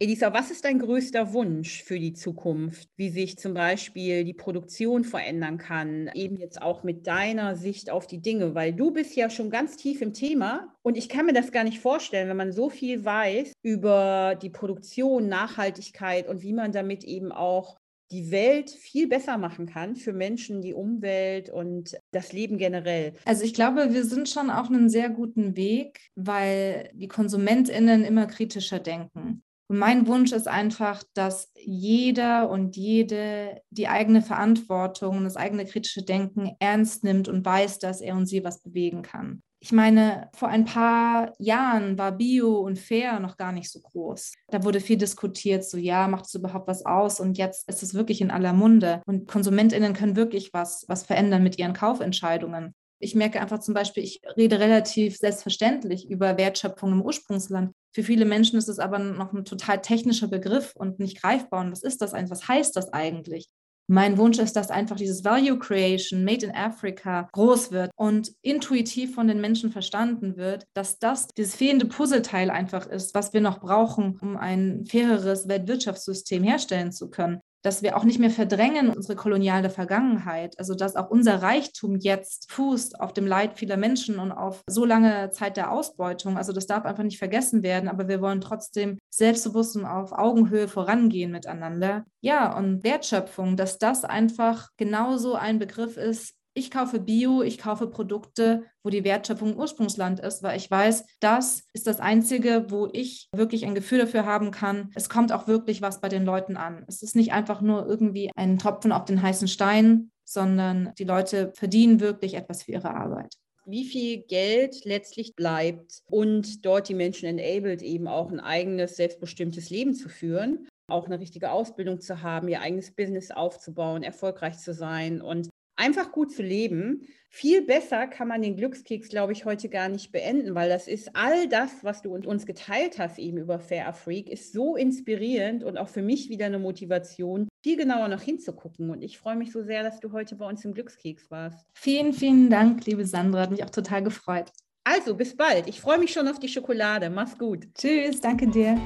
Elisa, 0.00 0.34
was 0.34 0.50
ist 0.50 0.64
dein 0.64 0.80
größter 0.80 1.32
Wunsch 1.32 1.84
für 1.84 2.00
die 2.00 2.14
Zukunft? 2.14 2.88
Wie 2.96 3.10
sich 3.10 3.38
zum 3.38 3.54
Beispiel 3.54 4.24
die 4.24 4.34
Produktion 4.34 5.04
verändern 5.04 5.56
kann, 5.56 6.10
eben 6.14 6.36
jetzt 6.36 6.60
auch 6.60 6.82
mit 6.82 7.06
deiner 7.06 7.54
Sicht 7.54 7.90
auf 7.90 8.08
die 8.08 8.20
Dinge, 8.20 8.56
weil 8.56 8.72
du 8.72 8.90
bist 8.90 9.14
ja 9.14 9.30
schon 9.30 9.50
ganz 9.50 9.76
tief 9.76 10.02
im 10.02 10.12
Thema 10.12 10.74
und 10.82 10.98
ich 10.98 11.08
kann 11.08 11.26
mir 11.26 11.32
das 11.32 11.52
gar 11.52 11.62
nicht 11.62 11.78
vorstellen, 11.78 12.28
wenn 12.28 12.36
man 12.36 12.52
so 12.52 12.70
viel 12.70 13.04
weiß 13.04 13.52
über 13.62 14.36
die 14.42 14.50
Produktion, 14.50 15.28
Nachhaltigkeit 15.28 16.26
und 16.26 16.42
wie 16.42 16.54
man 16.54 16.72
damit 16.72 17.04
eben 17.04 17.30
auch 17.30 17.78
die 18.10 18.32
Welt 18.32 18.70
viel 18.70 19.06
besser 19.06 19.38
machen 19.38 19.66
kann 19.66 19.94
für 19.94 20.12
Menschen, 20.12 20.60
die 20.60 20.74
Umwelt 20.74 21.50
und 21.50 21.96
das 22.10 22.32
Leben 22.32 22.58
generell. 22.58 23.14
Also 23.24 23.44
ich 23.44 23.54
glaube, 23.54 23.94
wir 23.94 24.04
sind 24.04 24.28
schon 24.28 24.50
auf 24.50 24.66
einem 24.68 24.88
sehr 24.88 25.08
guten 25.08 25.56
Weg, 25.56 26.00
weil 26.16 26.90
die 26.94 27.08
Konsumentinnen 27.08 28.04
immer 28.04 28.26
kritischer 28.26 28.80
denken. 28.80 29.43
Und 29.68 29.78
mein 29.78 30.06
Wunsch 30.06 30.32
ist 30.32 30.46
einfach, 30.46 31.02
dass 31.14 31.50
jeder 31.56 32.50
und 32.50 32.76
jede 32.76 33.62
die 33.70 33.88
eigene 33.88 34.22
Verantwortung 34.22 35.18
und 35.18 35.24
das 35.24 35.36
eigene 35.36 35.64
kritische 35.64 36.02
Denken 36.02 36.54
ernst 36.58 37.02
nimmt 37.02 37.28
und 37.28 37.44
weiß, 37.44 37.78
dass 37.78 38.00
er 38.00 38.14
und 38.14 38.26
sie 38.26 38.44
was 38.44 38.60
bewegen 38.60 39.02
kann. 39.02 39.42
Ich 39.64 39.72
meine, 39.72 40.28
vor 40.34 40.48
ein 40.48 40.66
paar 40.66 41.32
Jahren 41.38 41.96
war 41.96 42.12
Bio 42.12 42.58
und 42.58 42.78
Fair 42.78 43.18
noch 43.18 43.38
gar 43.38 43.50
nicht 43.50 43.70
so 43.70 43.80
groß. 43.80 44.34
Da 44.48 44.62
wurde 44.62 44.78
viel 44.78 44.98
diskutiert, 44.98 45.64
so 45.64 45.78
ja, 45.78 46.06
macht 46.06 46.26
es 46.26 46.34
überhaupt 46.34 46.68
was 46.68 46.84
aus? 46.84 47.18
Und 47.18 47.38
jetzt 47.38 47.66
ist 47.66 47.82
es 47.82 47.94
wirklich 47.94 48.20
in 48.20 48.30
aller 48.30 48.52
Munde. 48.52 49.00
Und 49.06 49.26
KonsumentInnen 49.26 49.94
können 49.94 50.16
wirklich 50.16 50.52
was, 50.52 50.84
was 50.86 51.04
verändern 51.04 51.42
mit 51.42 51.58
ihren 51.58 51.72
Kaufentscheidungen. 51.72 52.74
Ich 52.98 53.14
merke 53.14 53.40
einfach 53.40 53.60
zum 53.60 53.72
Beispiel, 53.72 54.04
ich 54.04 54.20
rede 54.36 54.60
relativ 54.60 55.16
selbstverständlich 55.16 56.10
über 56.10 56.36
Wertschöpfung 56.36 56.92
im 56.92 57.00
Ursprungsland. 57.00 57.72
Für 57.94 58.02
viele 58.02 58.24
Menschen 58.24 58.58
ist 58.58 58.68
es 58.68 58.80
aber 58.80 58.98
noch 58.98 59.32
ein 59.32 59.44
total 59.44 59.80
technischer 59.80 60.26
Begriff 60.26 60.74
und 60.74 60.98
nicht 60.98 61.22
greifbar. 61.22 61.60
Und 61.64 61.70
was 61.70 61.82
ist 61.82 62.02
das 62.02 62.12
eigentlich? 62.12 62.30
Was 62.30 62.48
heißt 62.48 62.76
das 62.76 62.92
eigentlich? 62.92 63.48
Mein 63.86 64.16
Wunsch 64.16 64.38
ist, 64.38 64.56
dass 64.56 64.70
einfach 64.70 64.96
dieses 64.96 65.24
Value 65.24 65.58
Creation 65.58 66.24
Made 66.24 66.46
in 66.46 66.54
Africa 66.54 67.28
groß 67.32 67.70
wird 67.70 67.90
und 67.96 68.32
intuitiv 68.40 69.14
von 69.14 69.28
den 69.28 69.42
Menschen 69.42 69.70
verstanden 69.70 70.36
wird, 70.36 70.66
dass 70.72 70.98
das 70.98 71.28
dieses 71.28 71.54
fehlende 71.54 71.86
Puzzleteil 71.86 72.50
einfach 72.50 72.86
ist, 72.86 73.14
was 73.14 73.34
wir 73.34 73.42
noch 73.42 73.60
brauchen, 73.60 74.18
um 74.22 74.38
ein 74.38 74.86
faireres 74.86 75.48
Weltwirtschaftssystem 75.48 76.42
herstellen 76.42 76.92
zu 76.92 77.10
können 77.10 77.40
dass 77.64 77.82
wir 77.82 77.96
auch 77.96 78.04
nicht 78.04 78.18
mehr 78.18 78.30
verdrängen 78.30 78.90
unsere 78.90 79.16
koloniale 79.16 79.70
Vergangenheit. 79.70 80.58
Also 80.58 80.74
dass 80.74 80.96
auch 80.96 81.08
unser 81.08 81.42
Reichtum 81.42 81.96
jetzt 81.96 82.52
fußt 82.52 83.00
auf 83.00 83.14
dem 83.14 83.26
Leid 83.26 83.58
vieler 83.58 83.78
Menschen 83.78 84.18
und 84.18 84.32
auf 84.32 84.62
so 84.66 84.84
lange 84.84 85.30
Zeit 85.30 85.56
der 85.56 85.72
Ausbeutung. 85.72 86.36
Also 86.36 86.52
das 86.52 86.66
darf 86.66 86.84
einfach 86.84 87.02
nicht 87.02 87.18
vergessen 87.18 87.62
werden, 87.62 87.88
aber 87.88 88.06
wir 88.06 88.20
wollen 88.20 88.42
trotzdem 88.42 88.98
selbstbewusst 89.08 89.76
und 89.76 89.86
auf 89.86 90.12
Augenhöhe 90.12 90.68
vorangehen 90.68 91.32
miteinander. 91.32 92.04
Ja, 92.20 92.54
und 92.56 92.84
Wertschöpfung, 92.84 93.56
dass 93.56 93.78
das 93.78 94.04
einfach 94.04 94.68
genauso 94.76 95.34
ein 95.34 95.58
Begriff 95.58 95.96
ist, 95.96 96.34
ich 96.54 96.70
kaufe 96.70 97.00
Bio, 97.00 97.42
ich 97.42 97.58
kaufe 97.58 97.88
Produkte, 97.88 98.64
wo 98.82 98.90
die 98.90 99.04
Wertschöpfung 99.04 99.56
Ursprungsland 99.56 100.20
ist, 100.20 100.42
weil 100.42 100.56
ich 100.56 100.70
weiß, 100.70 101.04
das 101.20 101.64
ist 101.72 101.86
das 101.86 102.00
Einzige, 102.00 102.66
wo 102.68 102.88
ich 102.92 103.28
wirklich 103.34 103.66
ein 103.66 103.74
Gefühl 103.74 103.98
dafür 103.98 104.24
haben 104.24 104.52
kann. 104.52 104.90
Es 104.94 105.08
kommt 105.08 105.32
auch 105.32 105.48
wirklich 105.48 105.82
was 105.82 106.00
bei 106.00 106.08
den 106.08 106.24
Leuten 106.24 106.56
an. 106.56 106.84
Es 106.86 107.02
ist 107.02 107.16
nicht 107.16 107.32
einfach 107.32 107.60
nur 107.60 107.86
irgendwie 107.86 108.30
ein 108.36 108.58
Tropfen 108.58 108.92
auf 108.92 109.04
den 109.04 109.20
heißen 109.20 109.48
Stein, 109.48 110.12
sondern 110.24 110.92
die 110.98 111.04
Leute 111.04 111.52
verdienen 111.54 112.00
wirklich 112.00 112.34
etwas 112.34 112.62
für 112.62 112.72
ihre 112.72 112.94
Arbeit 112.94 113.34
wie 113.66 113.84
viel 113.84 114.18
Geld 114.18 114.84
letztlich 114.84 115.34
bleibt 115.34 116.02
und 116.10 116.66
dort 116.66 116.88
die 116.88 116.94
Menschen 116.94 117.26
enabled, 117.26 117.82
eben 117.82 118.06
auch 118.08 118.30
ein 118.30 118.40
eigenes, 118.40 118.96
selbstbestimmtes 118.96 119.70
Leben 119.70 119.94
zu 119.94 120.08
führen, 120.08 120.68
auch 120.86 121.06
eine 121.06 121.18
richtige 121.18 121.50
Ausbildung 121.50 122.00
zu 122.00 122.22
haben, 122.22 122.48
ihr 122.48 122.60
eigenes 122.60 122.94
Business 122.94 123.30
aufzubauen, 123.30 124.02
erfolgreich 124.02 124.58
zu 124.58 124.74
sein 124.74 125.22
und 125.22 125.48
einfach 125.76 126.12
gut 126.12 126.32
zu 126.32 126.42
leben. 126.42 127.06
Viel 127.28 127.62
besser 127.62 128.06
kann 128.06 128.28
man 128.28 128.42
den 128.42 128.56
Glückskeks, 128.56 129.08
glaube 129.08 129.32
ich, 129.32 129.44
heute 129.44 129.68
gar 129.68 129.88
nicht 129.88 130.12
beenden, 130.12 130.54
weil 130.54 130.68
das 130.68 130.86
ist 130.86 131.10
all 131.14 131.48
das, 131.48 131.82
was 131.82 132.00
du 132.00 132.14
uns 132.14 132.46
geteilt 132.46 132.98
hast 132.98 133.18
eben 133.18 133.38
über 133.38 133.58
Fair 133.58 133.92
Freak, 133.92 134.30
ist 134.30 134.52
so 134.52 134.76
inspirierend 134.76 135.64
und 135.64 135.76
auch 135.76 135.88
für 135.88 136.02
mich 136.02 136.28
wieder 136.28 136.46
eine 136.46 136.60
Motivation, 136.60 137.48
viel 137.64 137.76
genauer 137.76 138.06
noch 138.06 138.22
hinzugucken. 138.22 138.90
Und 138.90 139.02
ich 139.02 139.18
freue 139.18 139.36
mich 139.36 139.50
so 139.50 139.62
sehr, 139.62 139.82
dass 139.82 139.98
du 139.98 140.12
heute 140.12 140.36
bei 140.36 140.48
uns 140.48 140.64
im 140.64 140.74
Glückskeks 140.74 141.30
warst. 141.30 141.66
Vielen, 141.74 142.12
vielen 142.12 142.50
Dank, 142.50 142.86
liebe 142.86 143.04
Sandra. 143.04 143.40
Hat 143.40 143.50
mich 143.50 143.64
auch 143.64 143.70
total 143.70 144.04
gefreut. 144.04 144.52
Also, 144.84 145.16
bis 145.16 145.36
bald. 145.36 145.66
Ich 145.66 145.80
freue 145.80 145.98
mich 145.98 146.12
schon 146.12 146.28
auf 146.28 146.38
die 146.38 146.48
Schokolade. 146.48 147.10
Mach's 147.10 147.36
gut. 147.38 147.66
Tschüss, 147.74 148.20
danke 148.20 148.46
dir. 148.46 148.78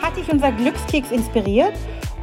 Hat 0.00 0.16
dich 0.16 0.30
unser 0.32 0.52
Glückskeks 0.52 1.10
inspiriert? 1.10 1.74